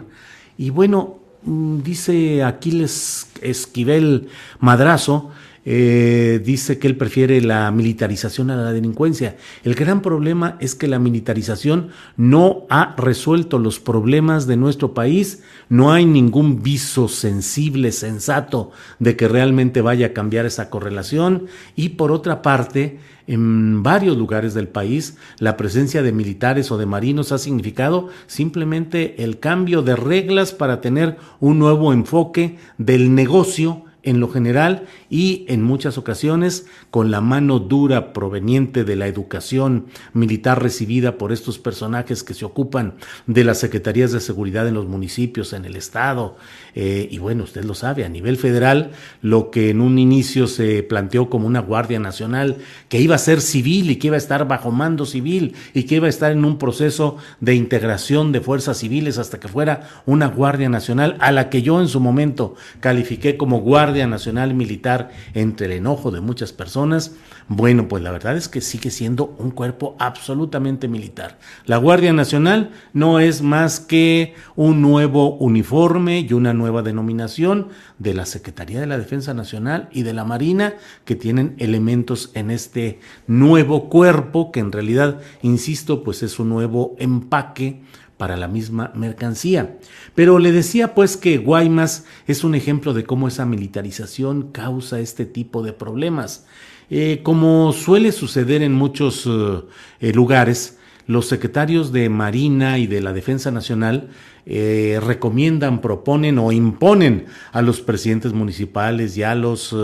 Y 0.58 0.72
bueno, 0.72 1.20
mm, 1.44 1.84
dice 1.84 2.44
Aquiles 2.44 3.30
Esquivel 3.40 4.30
Madrazo, 4.60 5.30
eh, 5.70 6.42
dice 6.46 6.80
que 6.80 6.88
él 6.88 6.96
prefiere 6.96 7.42
la 7.42 7.70
militarización 7.72 8.50
a 8.52 8.56
la 8.56 8.72
delincuencia. 8.72 9.36
El 9.66 9.76
gran 9.76 10.02
problema 10.02 10.56
es 10.62 10.76
que 10.76 10.88
la 10.88 10.98
militarización 10.98 11.90
no 12.16 12.66
ha 12.70 12.96
resuelto 12.96 13.60
los 13.60 13.82
problemas 13.82 14.48
de 14.48 14.56
nuestro 14.56 14.94
país, 14.94 15.44
no 15.68 15.92
hay 15.92 16.06
ningún 16.06 16.64
viso 16.64 17.10
sensible, 17.10 17.92
sensato 17.92 18.72
de 19.00 19.18
que 19.18 19.28
realmente 19.28 19.82
vaya 19.82 20.08
a 20.08 20.14
cambiar 20.14 20.46
esa 20.46 20.70
correlación 20.70 21.48
y 21.76 21.90
por 21.90 22.14
otra 22.14 22.42
parte, 22.42 23.00
en 23.28 23.84
varios 23.84 24.16
lugares 24.16 24.54
del 24.54 24.70
país, 24.70 25.18
la 25.38 25.58
presencia 25.58 26.02
de 26.02 26.14
militares 26.14 26.72
o 26.72 26.78
de 26.78 26.86
marinos 26.86 27.34
ha 27.34 27.38
significado 27.38 28.08
simplemente 28.28 29.22
el 29.22 29.40
cambio 29.40 29.82
de 29.82 29.98
reglas 29.98 30.54
para 30.54 30.80
tener 30.80 31.18
un 31.42 31.60
nuevo 31.60 31.92
enfoque 31.92 32.56
del 32.78 33.14
negocio 33.14 33.84
en 34.08 34.22
lo 34.22 34.30
general 34.30 34.86
y 35.10 35.46
en 35.50 35.62
muchas 35.62 35.98
ocasiones 35.98 36.66
con 36.92 37.12
la 37.12 37.20
mano 37.20 37.60
dura 37.60 38.14
proveniente 38.14 38.86
de 38.86 38.96
la 38.96 39.08
educación 39.08 39.88
militar 40.14 40.64
recibida 40.64 41.18
por 41.18 41.34
estos 41.34 41.60
personajes 41.60 42.24
que 42.24 42.34
se 42.34 42.46
ocupan 42.46 42.94
de 43.26 43.44
las 43.44 43.60
secretarías 43.60 44.14
de 44.14 44.22
seguridad 44.22 44.66
en 44.66 44.76
los 44.76 44.88
municipios, 44.88 45.52
en 45.52 45.66
el 45.66 45.76
estado. 45.76 46.38
Eh, 46.74 47.10
y 47.12 47.18
bueno, 47.18 47.44
usted 47.44 47.66
lo 47.66 47.74
sabe, 47.74 48.06
a 48.06 48.10
nivel 48.10 48.38
federal, 48.38 48.92
lo 49.22 49.52
que 49.52 49.72
en 49.72 49.82
un 49.82 50.00
inicio 50.00 50.48
se 50.48 50.84
planteó 50.84 51.30
como 51.30 51.46
una 51.46 51.60
Guardia 51.60 52.00
Nacional 52.00 52.58
que 52.88 53.02
iba 53.02 53.16
a 53.16 53.20
ser 53.20 53.42
civil 53.42 53.92
y 53.92 53.98
que 53.98 54.08
iba 54.08 54.16
a 54.16 54.20
estar 54.20 54.48
bajo 54.48 54.72
mando 54.72 55.06
civil 55.06 55.54
y 55.74 55.84
que 55.84 55.96
iba 55.96 56.08
a 56.08 56.10
estar 56.10 56.32
en 56.32 56.46
un 56.46 56.58
proceso 56.58 57.18
de 57.42 57.56
integración 57.56 58.32
de 58.32 58.40
fuerzas 58.40 58.78
civiles 58.78 59.18
hasta 59.18 59.42
que 59.42 59.50
fuera 59.50 59.90
una 60.06 60.28
Guardia 60.28 60.70
Nacional 60.70 61.18
a 61.20 61.34
la 61.34 61.50
que 61.50 61.62
yo 61.62 61.82
en 61.82 61.90
su 61.90 62.00
momento 62.00 62.56
califiqué 62.80 63.36
como 63.36 63.60
Guardia 63.60 63.97
Nacional 64.06 64.54
Militar 64.54 65.10
entre 65.34 65.66
el 65.66 65.72
enojo 65.72 66.12
de 66.12 66.22
muchas 66.22 66.54
personas, 66.54 67.16
bueno, 67.48 67.88
pues 67.88 68.04
la 68.04 68.12
verdad 68.12 68.38
es 68.38 68.50
que 68.50 68.62
sigue 68.62 68.92
siendo 68.92 69.34
un 69.40 69.52
cuerpo 69.52 69.96
absolutamente 69.98 70.88
militar. 70.88 71.40
La 71.66 71.78
Guardia 71.78 72.14
Nacional 72.14 72.72
no 72.94 73.20
es 73.20 73.42
más 73.42 73.80
que 73.80 74.36
un 74.56 74.82
nuevo 74.82 75.38
uniforme 75.38 76.20
y 76.20 76.34
una 76.34 76.54
nueva 76.54 76.84
denominación 76.84 77.70
de 78.00 78.14
la 78.14 78.26
Secretaría 78.26 78.82
de 78.82 78.88
la 78.88 78.98
Defensa 78.98 79.34
Nacional 79.34 79.88
y 79.92 80.04
de 80.04 80.14
la 80.14 80.26
Marina 80.26 80.76
que 81.06 81.16
tienen 81.16 81.56
elementos 81.58 82.32
en 82.34 82.52
este 82.52 83.00
nuevo 83.26 83.90
cuerpo 83.90 84.52
que 84.52 84.60
en 84.60 84.72
realidad, 84.72 85.22
insisto, 85.42 86.04
pues 86.04 86.24
es 86.24 86.40
un 86.40 86.50
nuevo 86.50 86.96
empaque 87.00 87.82
para 88.18 88.36
la 88.38 88.48
misma 88.48 88.92
mercancía. 88.96 89.78
Pero 90.16 90.40
le 90.40 90.52
decía 90.52 90.96
pues 90.96 91.18
que 91.18 91.38
Guaymas 91.38 92.06
es 92.28 92.44
un 92.44 92.56
ejemplo 92.56 92.94
de 92.94 93.04
cómo 93.04 93.28
esa 93.28 93.46
militarización 93.46 94.52
causa 94.52 95.00
este 95.00 95.26
tipo 95.26 95.64
de 95.64 95.74
problemas. 95.74 96.46
Eh, 96.90 97.20
como 97.22 97.74
suele 97.74 98.12
suceder 98.14 98.62
en 98.62 98.74
muchos 98.74 99.26
eh, 99.26 99.62
eh, 100.00 100.14
lugares, 100.14 100.78
los 101.06 101.28
secretarios 101.28 101.92
de 101.92 102.10
Marina 102.10 102.78
y 102.78 102.88
de 102.88 103.02
la 103.02 103.14
Defensa 103.14 103.52
Nacional 103.52 104.10
recomiendan, 104.46 105.82
proponen 105.82 106.40
o 106.40 106.54
imponen 106.54 107.26
a 107.52 107.62
los 107.62 107.82
presidentes 107.82 108.32
municipales 108.32 109.18
y 109.18 109.24
a 109.24 109.36
los 109.36 109.76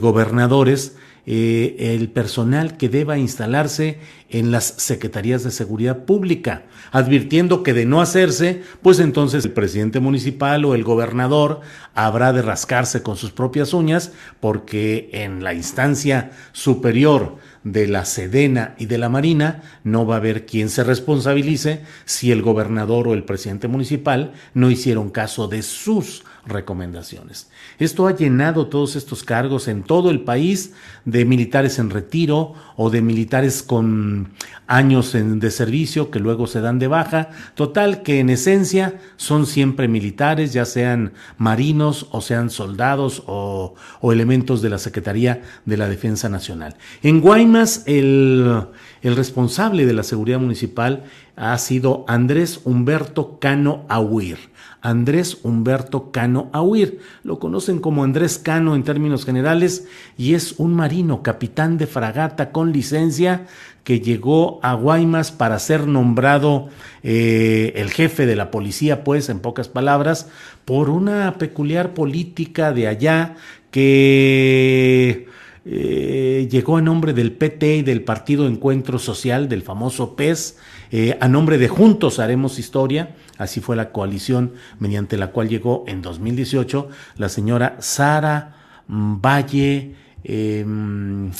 gobernadores 0.00 0.96
el 1.26 2.10
personal 2.10 2.76
que 2.76 2.90
deba 2.90 3.18
instalarse 3.18 3.98
en 4.30 4.50
las 4.50 4.64
secretarías 4.64 5.42
de 5.42 5.50
seguridad 5.50 6.04
pública, 6.04 6.62
advirtiendo 6.92 7.62
que 7.62 7.74
de 7.74 7.84
no 7.84 8.00
hacerse, 8.00 8.62
pues 8.82 9.00
entonces 9.00 9.44
el 9.44 9.52
presidente 9.52 10.00
municipal 10.00 10.64
o 10.64 10.74
el 10.74 10.84
gobernador 10.84 11.60
habrá 11.94 12.32
de 12.32 12.42
rascarse 12.42 13.02
con 13.02 13.16
sus 13.16 13.32
propias 13.32 13.74
uñas, 13.74 14.12
porque 14.40 15.10
en 15.12 15.42
la 15.42 15.54
instancia 15.54 16.30
superior 16.52 17.36
de 17.64 17.86
la 17.86 18.04
Sedena 18.04 18.74
y 18.78 18.86
de 18.86 18.98
la 18.98 19.08
Marina 19.08 19.62
no 19.84 20.06
va 20.06 20.14
a 20.14 20.18
haber 20.18 20.46
quien 20.46 20.70
se 20.70 20.84
responsabilice 20.84 21.82
si 22.04 22.32
el 22.32 22.40
gobernador 22.40 23.08
o 23.08 23.14
el 23.14 23.24
presidente 23.24 23.68
municipal 23.68 24.32
no 24.54 24.70
hicieron 24.70 25.10
caso 25.10 25.46
de 25.46 25.62
sus 25.62 26.24
recomendaciones. 26.46 27.50
Esto 27.78 28.06
ha 28.06 28.16
llenado 28.16 28.68
todos 28.68 28.96
estos 28.96 29.24
cargos 29.24 29.68
en 29.68 29.82
todo 29.82 30.10
el 30.10 30.22
país 30.22 30.72
de 31.04 31.24
militares 31.24 31.78
en 31.78 31.90
retiro 31.90 32.54
o 32.76 32.90
de 32.90 33.02
militares 33.02 33.62
con 33.62 34.19
años 34.66 35.12
de 35.12 35.50
servicio 35.50 36.10
que 36.10 36.20
luego 36.20 36.46
se 36.46 36.60
dan 36.60 36.78
de 36.78 36.86
baja. 36.86 37.30
Total 37.54 38.02
que 38.02 38.20
en 38.20 38.30
esencia 38.30 39.00
son 39.16 39.46
siempre 39.46 39.88
militares, 39.88 40.52
ya 40.52 40.64
sean 40.64 41.12
marinos 41.38 42.06
o 42.10 42.20
sean 42.20 42.50
soldados 42.50 43.22
o, 43.26 43.74
elementos 44.02 44.62
de 44.62 44.70
la 44.70 44.78
Secretaría 44.78 45.42
de 45.64 45.76
la 45.76 45.88
Defensa 45.88 46.28
Nacional. 46.28 46.76
En 47.02 47.20
Guaymas, 47.20 47.84
el, 47.86 48.64
el 49.02 49.16
responsable 49.16 49.86
de 49.86 49.92
la 49.92 50.02
seguridad 50.02 50.38
municipal 50.38 51.04
ha 51.36 51.56
sido 51.58 52.04
Andrés 52.06 52.60
Humberto 52.64 53.38
Cano 53.40 53.84
Ahuir. 53.88 54.50
Andrés 54.82 55.38
Humberto 55.42 56.10
Cano 56.10 56.48
Ahuir. 56.52 57.00
Lo 57.22 57.38
conocen 57.38 57.80
como 57.80 58.04
Andrés 58.04 58.38
Cano 58.38 58.74
en 58.74 58.82
términos 58.82 59.24
generales 59.24 59.86
y 60.16 60.34
es 60.34 60.54
un 60.58 60.74
marino, 60.74 61.22
capitán 61.22 61.78
de 61.78 61.86
fragata 61.86 62.52
con 62.52 62.72
licencia 62.72 63.46
que 63.84 64.00
llegó 64.00 64.60
a 64.62 64.74
Guaymas 64.74 65.32
para 65.32 65.58
ser 65.58 65.86
nombrado 65.86 66.68
eh, 67.02 67.72
el 67.76 67.90
jefe 67.90 68.26
de 68.26 68.36
la 68.36 68.50
policía, 68.50 69.04
pues 69.04 69.28
en 69.28 69.40
pocas 69.40 69.68
palabras, 69.68 70.28
por 70.64 70.90
una 70.90 71.38
peculiar 71.38 71.94
política 71.94 72.72
de 72.72 72.88
allá 72.88 73.36
que 73.70 75.26
eh, 75.64 76.48
llegó 76.50 76.76
a 76.76 76.82
nombre 76.82 77.12
del 77.12 77.32
PT 77.32 77.76
y 77.76 77.82
del 77.82 78.02
Partido 78.02 78.46
Encuentro 78.46 78.98
Social, 78.98 79.48
del 79.48 79.62
famoso 79.62 80.16
PES, 80.16 80.58
eh, 80.90 81.16
a 81.20 81.28
nombre 81.28 81.58
de 81.58 81.68
Juntos 81.68 82.18
Haremos 82.18 82.58
Historia, 82.58 83.14
así 83.38 83.60
fue 83.60 83.76
la 83.76 83.92
coalición 83.92 84.54
mediante 84.78 85.16
la 85.16 85.28
cual 85.28 85.48
llegó 85.48 85.84
en 85.86 86.02
2018 86.02 86.88
la 87.16 87.28
señora 87.28 87.76
Sara 87.80 88.56
Valle, 88.88 89.94
em, 90.24 91.30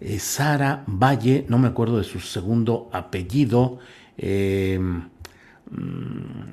eh, 0.00 0.18
Sara 0.18 0.84
Valle, 0.86 1.46
no 1.48 1.58
me 1.58 1.68
acuerdo 1.68 1.96
de 1.96 2.04
su 2.04 2.20
segundo 2.20 2.90
apellido, 2.92 3.78
eh, 4.18 4.78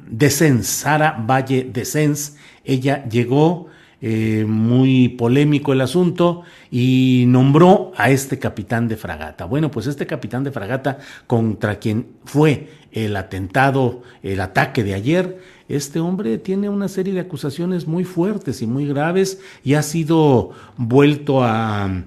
Descens, 0.10 0.68
Sara 0.68 1.18
Valle 1.20 1.70
Descens, 1.72 2.38
ella 2.64 3.04
llegó 3.10 3.68
eh, 4.04 4.46
muy 4.48 5.10
polémico 5.10 5.74
el 5.74 5.82
asunto 5.82 6.42
y 6.72 7.26
nombró 7.28 7.92
a 7.96 8.10
este 8.10 8.40
capitán 8.40 8.88
de 8.88 8.98
fragata. 8.98 9.46
Bueno, 9.46 9.70
pues 9.70 9.86
este 9.86 10.08
capitán 10.08 10.44
de 10.44 10.52
fragata 10.52 10.98
contra 11.28 11.78
quien 11.78 12.08
fue 12.26 12.70
el 12.92 13.16
atentado, 13.16 14.02
el 14.24 14.42
ataque 14.42 14.84
de 14.84 14.96
ayer, 14.96 15.40
este 15.70 16.00
hombre 16.00 16.40
tiene 16.40 16.68
una 16.68 16.88
serie 16.88 17.14
de 17.14 17.20
acusaciones 17.20 17.88
muy 17.88 18.04
fuertes 18.04 18.64
y 18.64 18.68
muy 18.68 18.88
graves 18.88 19.40
y 19.64 19.76
ha 19.76 19.84
sido 19.84 20.50
vuelto 20.78 21.44
a, 21.44 22.04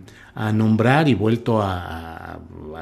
nombrar 0.53 1.09
y 1.09 1.15
vuelto 1.15 1.63
a, 1.63 2.41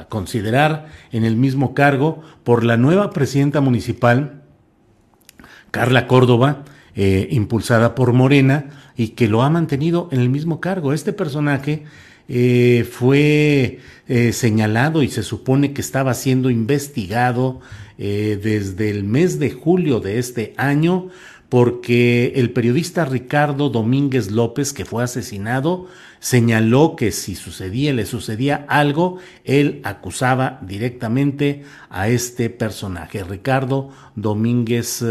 considerar 0.09 0.87
en 1.11 1.23
el 1.23 1.35
mismo 1.35 1.75
cargo 1.75 2.23
por 2.43 2.63
la 2.63 2.77
nueva 2.77 3.11
presidenta 3.11 3.61
municipal, 3.61 4.41
Carla 5.69 6.07
Córdoba, 6.07 6.63
eh, 6.95 7.27
impulsada 7.31 7.95
por 7.95 8.11
Morena 8.11 8.82
y 8.95 9.09
que 9.09 9.27
lo 9.27 9.41
ha 9.41 9.49
mantenido 9.49 10.09
en 10.11 10.19
el 10.19 10.29
mismo 10.29 10.59
cargo. 10.59 10.93
Este 10.93 11.13
personaje 11.13 11.83
eh, 12.27 12.87
fue 12.89 13.79
eh, 14.07 14.33
señalado 14.33 15.03
y 15.03 15.09
se 15.09 15.23
supone 15.23 15.73
que 15.73 15.81
estaba 15.81 16.13
siendo 16.13 16.49
investigado 16.49 17.61
desde 17.95 18.89
el 18.89 19.03
mes 19.03 19.37
de 19.39 19.51
julio 19.51 19.99
de 19.99 20.17
este 20.17 20.55
año 20.57 21.09
porque 21.47 22.33
el 22.35 22.51
periodista 22.51 23.05
Ricardo 23.05 23.69
Domínguez 23.69 24.31
López, 24.31 24.73
que 24.73 24.83
fue 24.83 25.03
asesinado, 25.03 25.87
señaló 26.19 26.95
que 26.95 27.11
si 27.11 27.35
sucedía, 27.35 27.93
le 27.93 28.07
sucedía 28.07 28.65
algo, 28.67 29.19
él 29.43 29.79
acusaba 29.83 30.59
directamente 30.63 31.63
a 31.91 32.09
este 32.09 32.49
personaje, 32.49 33.23
Ricardo 33.23 33.91
Domínguez 34.15 35.05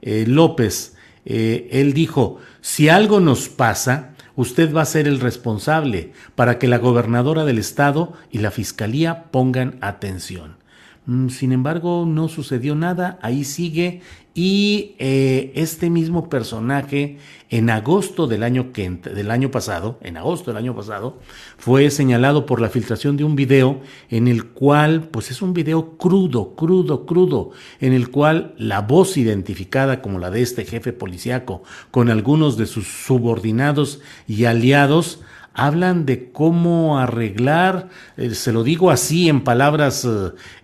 López. 0.00 0.96
Eh, 1.24 1.68
él 1.72 1.92
dijo, 1.92 2.38
si 2.60 2.88
algo 2.88 3.20
nos 3.20 3.48
pasa, 3.48 4.14
usted 4.36 4.74
va 4.74 4.82
a 4.82 4.86
ser 4.86 5.06
el 5.06 5.20
responsable 5.20 6.12
para 6.34 6.58
que 6.58 6.68
la 6.68 6.78
gobernadora 6.78 7.44
del 7.44 7.58
estado 7.58 8.12
y 8.30 8.38
la 8.38 8.50
fiscalía 8.50 9.24
pongan 9.30 9.78
atención. 9.80 10.61
Mm, 11.04 11.28
sin 11.30 11.50
embargo, 11.50 12.04
no 12.06 12.28
sucedió 12.28 12.74
nada, 12.76 13.18
ahí 13.22 13.44
sigue. 13.44 14.02
Y 14.34 14.94
eh, 14.98 15.52
este 15.56 15.90
mismo 15.90 16.30
personaje 16.30 17.18
en 17.50 17.68
agosto 17.68 18.26
del 18.26 18.44
año, 18.44 18.72
que, 18.72 18.88
del 18.88 19.30
año 19.30 19.50
pasado, 19.50 19.98
en 20.00 20.16
agosto 20.16 20.50
del 20.50 20.58
año 20.58 20.74
pasado, 20.74 21.18
fue 21.58 21.90
señalado 21.90 22.46
por 22.46 22.60
la 22.60 22.70
filtración 22.70 23.16
de 23.18 23.24
un 23.24 23.36
video 23.36 23.80
en 24.08 24.28
el 24.28 24.46
cual, 24.46 25.08
pues 25.10 25.30
es 25.30 25.42
un 25.42 25.52
video 25.52 25.98
crudo, 25.98 26.54
crudo, 26.54 27.04
crudo, 27.04 27.50
en 27.80 27.92
el 27.92 28.10
cual 28.10 28.54
la 28.56 28.80
voz 28.80 29.18
identificada 29.18 30.00
como 30.00 30.18
la 30.18 30.30
de 30.30 30.40
este 30.40 30.64
jefe 30.64 30.94
policíaco 30.94 31.62
con 31.90 32.08
algunos 32.08 32.56
de 32.56 32.66
sus 32.66 32.86
subordinados 32.86 34.00
y 34.26 34.44
aliados 34.46 35.20
hablan 35.54 36.06
de 36.06 36.30
cómo 36.32 36.98
arreglar, 36.98 37.88
eh, 38.16 38.34
se 38.34 38.52
lo 38.52 38.64
digo 38.64 38.90
así 38.90 39.28
en 39.28 39.44
palabras 39.44 40.06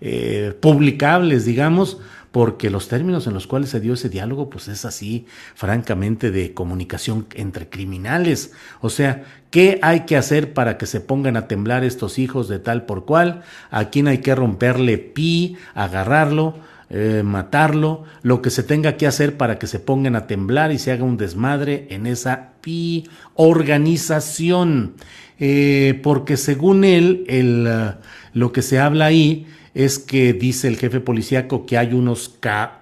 eh, 0.01 0.55
publicables, 0.61 1.44
digamos, 1.44 1.98
porque 2.33 2.70
los 2.70 2.88
términos 2.88 3.27
en 3.27 3.35
los 3.35 3.46
cuales 3.46 3.70
se 3.70 3.81
dio 3.81 3.94
ese 3.94 4.09
diálogo, 4.09 4.51
pues 4.51 4.68
es 4.68 4.85
así, 4.85 5.27
francamente, 5.55 6.31
de 6.31 6.53
comunicación 6.53 7.27
entre 7.35 7.68
criminales. 7.68 8.53
O 8.81 8.90
sea, 8.90 9.24
¿qué 9.51 9.79
hay 9.83 10.01
que 10.01 10.16
hacer 10.16 10.53
para 10.53 10.77
que 10.77 10.87
se 10.87 11.01
pongan 11.01 11.37
a 11.37 11.48
temblar 11.48 11.85
estos 11.85 12.18
hijos 12.18 12.48
de 12.48 12.59
tal 12.59 12.85
por 12.85 13.07
cual? 13.07 13.42
¿A 13.70 13.87
quién 13.87 14.09
hay 14.09 14.18
que 14.18 14.35
romperle 14.35 14.98
pi, 14.98 15.57
agarrarlo? 15.74 16.55
Eh, 16.90 17.22
matarlo, 17.22 18.05
lo 18.22 18.40
que 18.40 18.48
se 18.48 18.62
tenga 18.62 18.96
que 18.96 19.07
hacer 19.07 19.37
para 19.37 19.59
que 19.59 19.66
se 19.66 19.79
pongan 19.79 20.16
a 20.16 20.27
temblar 20.27 20.72
y 20.72 20.79
se 20.79 20.90
haga 20.90 21.05
un 21.05 21.18
desmadre 21.18 21.87
en 21.90 22.07
esa 22.07 22.53
pi 22.62 23.07
organización. 23.35 24.94
Eh, 25.38 26.01
porque 26.03 26.38
según 26.38 26.85
él, 26.85 27.24
el, 27.29 27.66
uh, 27.66 28.01
lo 28.33 28.53
que 28.53 28.62
se 28.62 28.79
habla 28.79 29.05
ahí 29.05 29.46
es 29.74 29.98
que 29.98 30.33
dice 30.33 30.66
el 30.66 30.79
jefe 30.79 31.01
policíaco 31.01 31.66
que 31.66 31.77
hay 31.77 31.92
unos 31.92 32.31
K 32.40 32.81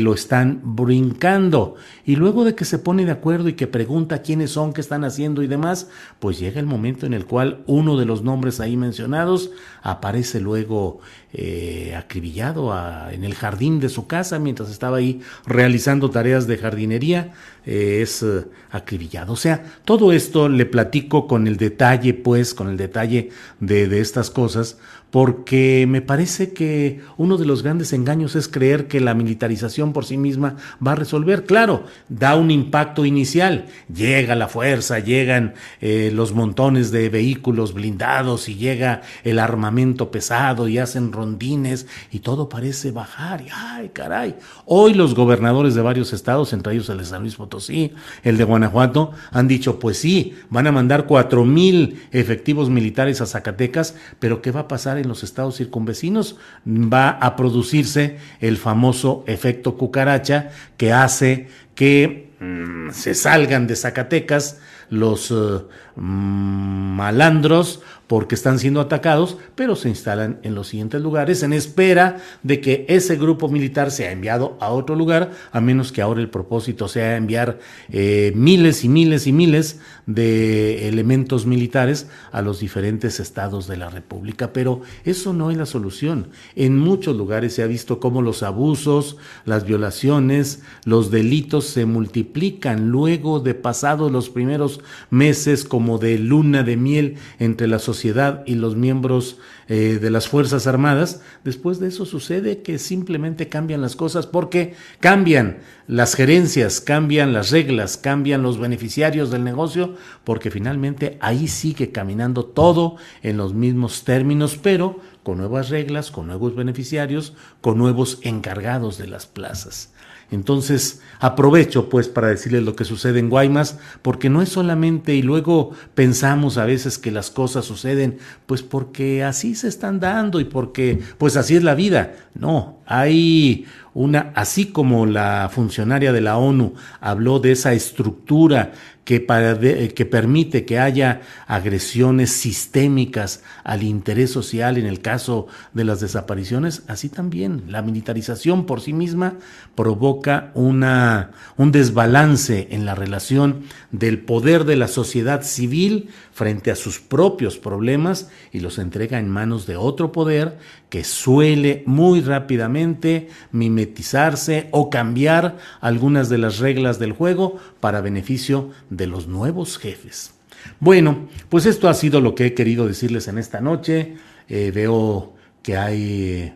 lo 0.00 0.14
están 0.14 0.60
brincando. 0.62 1.76
Y 2.04 2.16
luego 2.16 2.44
de 2.44 2.54
que 2.54 2.64
se 2.64 2.78
pone 2.78 3.04
de 3.04 3.12
acuerdo 3.12 3.48
y 3.48 3.52
que 3.52 3.66
pregunta 3.66 4.22
quiénes 4.22 4.52
son, 4.52 4.72
qué 4.72 4.80
están 4.80 5.04
haciendo 5.04 5.42
y 5.42 5.46
demás, 5.46 5.88
pues 6.18 6.38
llega 6.38 6.60
el 6.60 6.66
momento 6.66 7.06
en 7.06 7.14
el 7.14 7.26
cual 7.26 7.62
uno 7.66 7.96
de 7.96 8.06
los 8.06 8.22
nombres 8.22 8.60
ahí 8.60 8.76
mencionados 8.76 9.50
aparece 9.82 10.40
luego 10.40 11.00
eh, 11.34 11.94
acribillado 11.94 12.74
en 13.10 13.22
el 13.22 13.34
jardín 13.34 13.80
de 13.80 13.90
su 13.90 14.06
casa 14.06 14.38
mientras 14.38 14.70
estaba 14.70 14.96
ahí 14.96 15.20
realizando 15.44 16.08
tareas 16.08 16.46
de 16.46 16.56
jardinería, 16.56 17.34
eh, 17.66 18.00
es 18.00 18.22
eh, 18.22 18.46
acribillado. 18.70 19.34
O 19.34 19.36
sea, 19.36 19.62
todo 19.84 20.12
esto 20.12 20.48
le 20.48 20.64
platico 20.64 21.26
con 21.26 21.46
el 21.46 21.58
detalle, 21.58 22.14
pues, 22.14 22.54
con 22.54 22.68
el 22.70 22.78
detalle 22.78 23.28
de, 23.60 23.88
de 23.88 24.00
estas 24.00 24.30
cosas, 24.30 24.78
porque 25.10 25.86
me 25.86 26.00
parece 26.00 26.52
que 26.52 27.02
uno 27.18 27.36
de 27.36 27.44
los 27.44 27.62
grandes 27.62 27.92
engaños 27.92 28.34
es 28.34 28.48
creer 28.48 28.88
que 28.88 29.00
la 29.00 29.14
militarización 29.14 29.67
por 29.92 30.04
sí 30.04 30.16
misma 30.16 30.56
va 30.84 30.92
a 30.92 30.96
resolver. 30.96 31.44
Claro, 31.44 31.84
da 32.08 32.34
un 32.34 32.50
impacto 32.50 33.04
inicial, 33.04 33.66
llega 33.94 34.34
la 34.34 34.48
fuerza, 34.48 34.98
llegan 34.98 35.54
eh, 35.80 36.10
los 36.12 36.32
montones 36.32 36.90
de 36.90 37.08
vehículos 37.08 37.74
blindados 37.74 38.48
y 38.48 38.56
llega 38.56 39.02
el 39.24 39.38
armamento 39.38 40.10
pesado 40.10 40.68
y 40.68 40.78
hacen 40.78 41.12
rondines 41.12 41.86
y 42.10 42.18
todo 42.18 42.48
parece 42.48 42.90
bajar. 42.90 43.42
Y, 43.42 43.48
ay, 43.52 43.90
caray. 43.92 44.36
Hoy 44.66 44.94
los 44.94 45.14
gobernadores 45.14 45.74
de 45.74 45.82
varios 45.82 46.12
estados, 46.12 46.52
entre 46.52 46.72
ellos 46.72 46.88
el 46.88 46.98
de 46.98 47.04
San 47.04 47.22
Luis 47.22 47.36
Potosí, 47.36 47.92
el 48.22 48.36
de 48.36 48.44
Guanajuato, 48.44 49.12
han 49.30 49.48
dicho, 49.48 49.78
pues 49.78 49.98
sí, 49.98 50.34
van 50.50 50.66
a 50.66 50.72
mandar 50.72 51.06
cuatro 51.06 51.44
mil 51.44 52.02
efectivos 52.10 52.68
militares 52.68 53.20
a 53.20 53.26
Zacatecas, 53.26 53.94
pero 54.18 54.42
¿qué 54.42 54.50
va 54.50 54.60
a 54.60 54.68
pasar? 54.68 54.88
en 54.96 55.08
los 55.08 55.22
estados 55.22 55.56
circunvecinos, 55.56 56.36
va 56.66 57.10
a 57.10 57.36
producirse 57.36 58.18
el 58.40 58.56
famoso 58.56 59.24
efecto 59.26 59.47
cucaracha 59.56 60.50
que 60.76 60.92
hace 60.92 61.48
que 61.74 62.30
mm, 62.40 62.90
se 62.90 63.14
salgan 63.14 63.66
de 63.66 63.76
Zacatecas 63.76 64.60
los 64.90 65.30
uh, 65.30 65.68
malandros 65.96 67.82
porque 68.08 68.34
están 68.34 68.58
siendo 68.58 68.80
atacados, 68.80 69.36
pero 69.54 69.76
se 69.76 69.90
instalan 69.90 70.40
en 70.42 70.54
los 70.54 70.68
siguientes 70.68 71.00
lugares 71.00 71.42
en 71.42 71.52
espera 71.52 72.16
de 72.42 72.60
que 72.60 72.86
ese 72.88 73.16
grupo 73.16 73.48
militar 73.48 73.90
sea 73.90 74.10
enviado 74.10 74.56
a 74.60 74.70
otro 74.70 74.96
lugar, 74.96 75.30
a 75.52 75.60
menos 75.60 75.92
que 75.92 76.02
ahora 76.02 76.20
el 76.20 76.30
propósito 76.30 76.88
sea 76.88 77.16
enviar 77.16 77.58
eh, 77.90 78.32
miles 78.34 78.82
y 78.82 78.88
miles 78.88 79.26
y 79.26 79.32
miles 79.32 79.80
de 80.06 80.88
elementos 80.88 81.44
militares 81.44 82.08
a 82.32 82.40
los 82.40 82.60
diferentes 82.60 83.20
estados 83.20 83.68
de 83.68 83.76
la 83.76 83.90
República. 83.90 84.54
Pero 84.54 84.80
eso 85.04 85.34
no 85.34 85.50
es 85.50 85.58
la 85.58 85.66
solución. 85.66 86.28
En 86.56 86.78
muchos 86.78 87.14
lugares 87.14 87.54
se 87.54 87.62
ha 87.62 87.66
visto 87.66 88.00
cómo 88.00 88.22
los 88.22 88.42
abusos, 88.42 89.18
las 89.44 89.66
violaciones, 89.66 90.62
los 90.84 91.10
delitos 91.10 91.66
se 91.66 91.84
multiplican 91.84 92.88
luego 92.88 93.40
de 93.40 93.52
pasados 93.52 94.10
los 94.10 94.30
primeros 94.30 94.80
meses 95.10 95.64
como 95.64 95.98
de 95.98 96.18
luna 96.18 96.62
de 96.62 96.78
miel 96.78 97.16
entre 97.38 97.68
la 97.68 97.78
y 98.04 98.54
los 98.54 98.76
miembros 98.76 99.38
eh, 99.68 99.98
de 100.00 100.10
las 100.10 100.28
Fuerzas 100.28 100.66
Armadas, 100.66 101.20
después 101.44 101.78
de 101.78 101.88
eso 101.88 102.06
sucede 102.06 102.62
que 102.62 102.78
simplemente 102.78 103.48
cambian 103.48 103.80
las 103.80 103.96
cosas 103.96 104.26
porque 104.26 104.74
cambian 105.00 105.58
las 105.86 106.14
gerencias, 106.14 106.80
cambian 106.80 107.32
las 107.32 107.50
reglas, 107.50 107.96
cambian 107.96 108.42
los 108.42 108.58
beneficiarios 108.58 109.30
del 109.30 109.44
negocio, 109.44 109.94
porque 110.24 110.50
finalmente 110.50 111.18
ahí 111.20 111.48
sigue 111.48 111.92
caminando 111.92 112.44
todo 112.44 112.96
en 113.22 113.36
los 113.36 113.54
mismos 113.54 114.04
términos, 114.04 114.58
pero 114.62 115.00
con 115.28 115.36
nuevas 115.36 115.68
reglas, 115.68 116.10
con 116.10 116.26
nuevos 116.26 116.56
beneficiarios, 116.56 117.34
con 117.60 117.76
nuevos 117.76 118.18
encargados 118.22 118.96
de 118.96 119.08
las 119.08 119.26
plazas. 119.26 119.92
Entonces, 120.30 121.02
aprovecho 121.20 121.90
pues 121.90 122.08
para 122.08 122.28
decirles 122.28 122.62
lo 122.62 122.74
que 122.74 122.86
sucede 122.86 123.18
en 123.18 123.28
Guaymas, 123.28 123.78
porque 124.00 124.30
no 124.30 124.40
es 124.40 124.48
solamente, 124.48 125.14
y 125.14 125.20
luego 125.20 125.72
pensamos 125.94 126.56
a 126.56 126.64
veces 126.64 126.96
que 126.96 127.10
las 127.10 127.30
cosas 127.30 127.66
suceden, 127.66 128.16
pues 128.46 128.62
porque 128.62 129.22
así 129.22 129.54
se 129.54 129.68
están 129.68 130.00
dando 130.00 130.40
y 130.40 130.44
porque 130.44 130.98
pues 131.18 131.36
así 131.36 131.56
es 131.56 131.62
la 131.62 131.74
vida. 131.74 132.14
No, 132.32 132.78
hay 132.86 133.66
una, 133.92 134.32
así 134.34 134.72
como 134.72 135.04
la 135.04 135.50
funcionaria 135.52 136.10
de 136.10 136.22
la 136.22 136.38
ONU 136.38 136.72
habló 137.02 137.38
de 137.38 137.52
esa 137.52 137.74
estructura 137.74 138.72
que, 139.08 139.20
para 139.20 139.58
que 139.58 140.04
permite 140.04 140.66
que 140.66 140.78
haya 140.78 141.22
agresiones 141.46 142.30
sistémicas 142.30 143.42
al 143.64 143.82
interés 143.82 144.30
social 144.30 144.76
en 144.76 144.84
el 144.84 145.00
caso 145.00 145.46
de 145.72 145.86
las 145.86 146.00
desapariciones, 146.00 146.82
así 146.88 147.08
también. 147.08 147.64
La 147.68 147.80
militarización 147.80 148.66
por 148.66 148.82
sí 148.82 148.92
misma 148.92 149.36
provoca 149.74 150.50
una, 150.52 151.30
un 151.56 151.72
desbalance 151.72 152.68
en 152.70 152.84
la 152.84 152.94
relación 152.94 153.62
del 153.92 154.20
poder 154.20 154.64
de 154.64 154.76
la 154.76 154.88
sociedad 154.88 155.42
civil 155.42 156.10
frente 156.30 156.70
a 156.70 156.76
sus 156.76 157.00
propios 157.00 157.56
problemas 157.56 158.28
y 158.52 158.60
los 158.60 158.78
entrega 158.78 159.18
en 159.18 159.30
manos 159.30 159.66
de 159.66 159.76
otro 159.76 160.12
poder 160.12 160.58
que 160.88 161.04
suele 161.04 161.82
muy 161.86 162.20
rápidamente 162.20 163.28
mimetizarse 163.52 164.68
o 164.70 164.90
cambiar 164.90 165.58
algunas 165.80 166.28
de 166.28 166.38
las 166.38 166.58
reglas 166.58 166.98
del 166.98 167.12
juego 167.12 167.58
para 167.80 168.00
beneficio 168.00 168.70
de 168.90 169.06
los 169.06 169.26
nuevos 169.26 169.78
jefes. 169.78 170.32
Bueno, 170.80 171.28
pues 171.48 171.66
esto 171.66 171.88
ha 171.88 171.94
sido 171.94 172.20
lo 172.20 172.34
que 172.34 172.46
he 172.46 172.54
querido 172.54 172.86
decirles 172.86 173.28
en 173.28 173.38
esta 173.38 173.60
noche. 173.60 174.16
Eh, 174.48 174.70
veo 174.74 175.34
que 175.62 175.76
hay... 175.76 176.54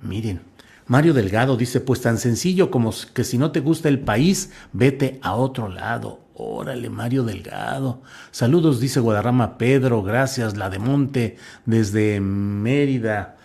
Miren, 0.00 0.40
Mario 0.86 1.14
Delgado 1.14 1.56
dice, 1.56 1.80
pues 1.80 2.00
tan 2.00 2.18
sencillo 2.18 2.70
como 2.70 2.92
que 3.12 3.24
si 3.24 3.38
no 3.38 3.50
te 3.50 3.60
gusta 3.60 3.88
el 3.88 3.98
país, 4.00 4.52
vete 4.72 5.18
a 5.22 5.34
otro 5.34 5.68
lado. 5.68 6.20
Órale, 6.34 6.90
Mario 6.90 7.24
Delgado. 7.24 8.02
Saludos, 8.30 8.78
dice 8.78 9.00
Guadarrama 9.00 9.56
Pedro, 9.58 10.02
gracias, 10.02 10.56
la 10.56 10.68
de 10.68 10.78
Monte, 10.78 11.36
desde 11.64 12.20
Mérida. 12.20 13.35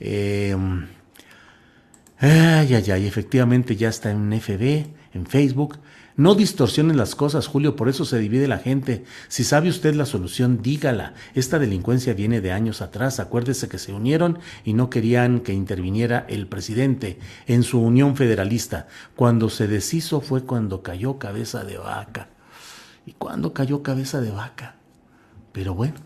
Eh, 0.00 0.56
ay, 2.18 2.74
ay, 2.74 2.90
ay, 2.90 3.06
efectivamente 3.06 3.76
ya 3.76 3.88
está 3.88 4.10
en 4.10 4.32
FB, 4.32 4.86
en 5.14 5.26
Facebook. 5.26 5.78
No 6.16 6.36
distorsionen 6.36 6.96
las 6.96 7.16
cosas, 7.16 7.48
Julio, 7.48 7.74
por 7.74 7.88
eso 7.88 8.04
se 8.04 8.18
divide 8.18 8.46
la 8.46 8.58
gente. 8.58 9.04
Si 9.26 9.42
sabe 9.42 9.68
usted 9.68 9.94
la 9.94 10.06
solución, 10.06 10.62
dígala. 10.62 11.14
Esta 11.34 11.58
delincuencia 11.58 12.14
viene 12.14 12.40
de 12.40 12.52
años 12.52 12.82
atrás. 12.82 13.18
Acuérdese 13.18 13.68
que 13.68 13.78
se 13.78 13.92
unieron 13.92 14.38
y 14.64 14.74
no 14.74 14.90
querían 14.90 15.40
que 15.40 15.52
interviniera 15.52 16.24
el 16.28 16.46
presidente 16.46 17.18
en 17.48 17.64
su 17.64 17.80
unión 17.80 18.14
federalista. 18.14 18.86
Cuando 19.16 19.50
se 19.50 19.66
deshizo 19.66 20.20
fue 20.20 20.44
cuando 20.44 20.82
cayó 20.82 21.18
cabeza 21.18 21.64
de 21.64 21.78
vaca. 21.78 22.28
¿Y 23.06 23.12
cuándo 23.12 23.52
cayó 23.52 23.82
cabeza 23.82 24.20
de 24.20 24.30
vaca? 24.30 24.76
Pero 25.50 25.74
bueno, 25.74 25.96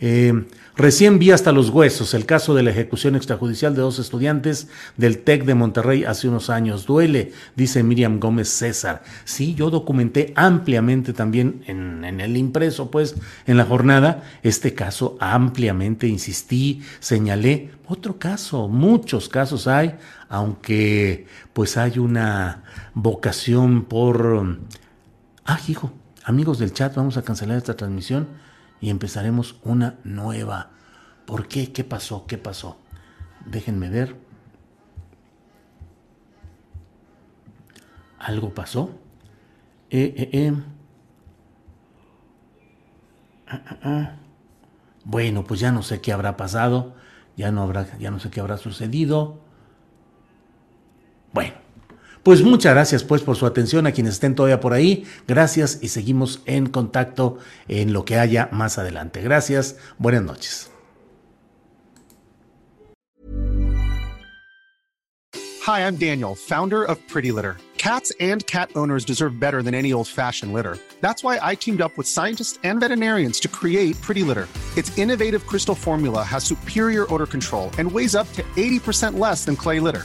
eh, 0.00 0.46
recién 0.76 1.18
vi 1.18 1.30
hasta 1.30 1.52
los 1.52 1.68
huesos 1.68 2.14
el 2.14 2.24
caso 2.24 2.54
de 2.54 2.62
la 2.62 2.70
ejecución 2.70 3.16
extrajudicial 3.16 3.74
de 3.74 3.82
dos 3.82 3.98
estudiantes 3.98 4.68
del 4.96 5.18
TEC 5.18 5.44
de 5.44 5.54
Monterrey 5.54 6.04
hace 6.04 6.26
unos 6.28 6.48
años. 6.48 6.86
Duele, 6.86 7.32
dice 7.54 7.82
Miriam 7.82 8.18
Gómez 8.18 8.48
César. 8.48 9.02
Sí, 9.24 9.54
yo 9.54 9.68
documenté 9.68 10.32
ampliamente 10.36 11.12
también 11.12 11.62
en, 11.66 12.04
en 12.04 12.20
el 12.20 12.36
impreso, 12.38 12.90
pues, 12.90 13.14
en 13.46 13.58
la 13.58 13.66
jornada, 13.66 14.24
este 14.42 14.72
caso 14.72 15.18
ampliamente 15.20 16.06
insistí, 16.06 16.82
señalé. 16.98 17.70
Otro 17.86 18.18
caso, 18.18 18.68
muchos 18.68 19.28
casos 19.28 19.66
hay, 19.66 19.96
aunque 20.28 21.26
pues 21.52 21.76
hay 21.76 21.98
una 21.98 22.62
vocación 22.94 23.84
por... 23.84 24.58
Ah, 25.44 25.58
hijo, 25.68 25.92
amigos 26.24 26.58
del 26.58 26.72
chat, 26.72 26.94
vamos 26.94 27.16
a 27.16 27.22
cancelar 27.22 27.58
esta 27.58 27.76
transmisión 27.76 28.39
y 28.80 28.90
empezaremos 28.90 29.60
una 29.64 29.98
nueva. 30.04 30.70
¿Por 31.26 31.48
qué? 31.48 31.72
¿Qué 31.72 31.84
pasó? 31.84 32.26
¿Qué 32.26 32.38
pasó? 32.38 32.78
Déjenme 33.46 33.88
ver. 33.88 34.16
¿Algo 38.18 38.54
pasó? 38.54 38.90
Eh, 39.90 40.14
eh, 40.16 40.30
eh. 40.32 40.54
Bueno, 45.04 45.44
pues 45.44 45.60
ya 45.60 45.72
no 45.72 45.82
sé 45.82 46.00
qué 46.00 46.12
habrá 46.12 46.36
pasado, 46.36 46.94
ya 47.36 47.50
no 47.50 47.62
habrá, 47.62 47.98
ya 47.98 48.10
no 48.10 48.18
sé 48.20 48.30
qué 48.30 48.40
habrá 48.40 48.58
sucedido. 48.58 49.40
Pues 52.22 52.42
muchas 52.42 52.74
gracias 52.74 53.02
pues 53.02 53.22
por 53.22 53.36
su 53.36 53.46
atención 53.46 53.86
a 53.86 53.92
quienes 53.92 54.14
estén 54.14 54.34
todavía 54.34 54.60
por 54.60 54.74
ahí. 54.74 55.06
Gracias 55.26 55.78
y 55.80 55.88
seguimos 55.88 56.42
en 56.44 56.66
contacto 56.66 57.38
en 57.68 57.92
lo 57.92 58.04
que 58.04 58.18
haya 58.18 58.48
más 58.52 58.78
adelante. 58.78 59.22
Gracias, 59.22 59.76
buenas 59.98 60.22
noches. 60.22 60.70
Hi, 65.66 65.80
I'm 65.80 65.96
Daniel, 65.96 66.34
founder 66.34 66.84
of 66.84 66.98
Pretty 67.06 67.32
Litter. 67.32 67.56
Cats 67.78 68.12
and 68.20 68.46
cat 68.46 68.70
owners 68.76 69.06
deserve 69.06 69.40
better 69.40 69.62
than 69.62 69.74
any 69.74 69.92
old-fashioned 69.92 70.52
litter. 70.52 70.76
That's 71.00 71.24
why 71.24 71.38
I 71.40 71.54
teamed 71.54 71.80
up 71.80 71.96
with 71.96 72.06
scientists 72.06 72.58
and 72.62 72.78
veterinarians 72.78 73.40
to 73.40 73.48
create 73.48 73.98
Pretty 74.02 74.22
Litter. 74.22 74.48
Its 74.76 74.96
innovative 74.98 75.46
crystal 75.46 75.74
formula 75.74 76.22
has 76.22 76.44
superior 76.44 77.06
odor 77.12 77.26
control 77.26 77.70
and 77.78 77.90
weighs 77.90 78.14
up 78.14 78.30
to 78.34 78.42
80% 78.56 79.18
less 79.18 79.46
than 79.46 79.56
clay 79.56 79.80
litter. 79.80 80.04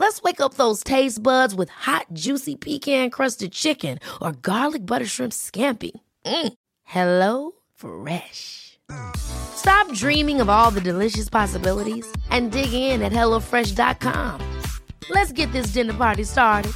Let's 0.00 0.22
wake 0.22 0.40
up 0.40 0.54
those 0.54 0.82
taste 0.82 1.22
buds 1.22 1.54
with 1.54 1.68
hot, 1.68 2.06
juicy 2.14 2.56
pecan 2.56 3.10
crusted 3.10 3.52
chicken 3.52 3.98
or 4.22 4.32
garlic 4.32 4.86
butter 4.86 5.04
shrimp 5.04 5.34
scampi. 5.34 5.90
Mm. 6.24 6.54
Hello 6.84 7.52
Fresh. 7.74 8.78
Stop 9.18 9.92
dreaming 9.92 10.40
of 10.40 10.48
all 10.48 10.70
the 10.70 10.80
delicious 10.80 11.28
possibilities 11.28 12.10
and 12.30 12.50
dig 12.50 12.72
in 12.72 13.02
at 13.02 13.12
HelloFresh.com. 13.12 14.40
Let's 15.10 15.32
get 15.32 15.52
this 15.52 15.66
dinner 15.74 15.92
party 15.92 16.24
started. 16.24 16.72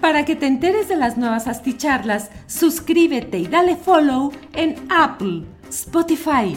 Para 0.00 0.24
que 0.24 0.36
te 0.36 0.46
enteres 0.46 0.88
de 0.88 0.96
las 0.96 1.16
nuevas 1.16 1.48
asticharlas, 1.48 2.30
suscríbete 2.46 3.38
y 3.38 3.46
dale 3.48 3.74
follow 3.74 4.32
en 4.54 4.86
Apple, 4.90 5.44
Spotify, 5.68 6.56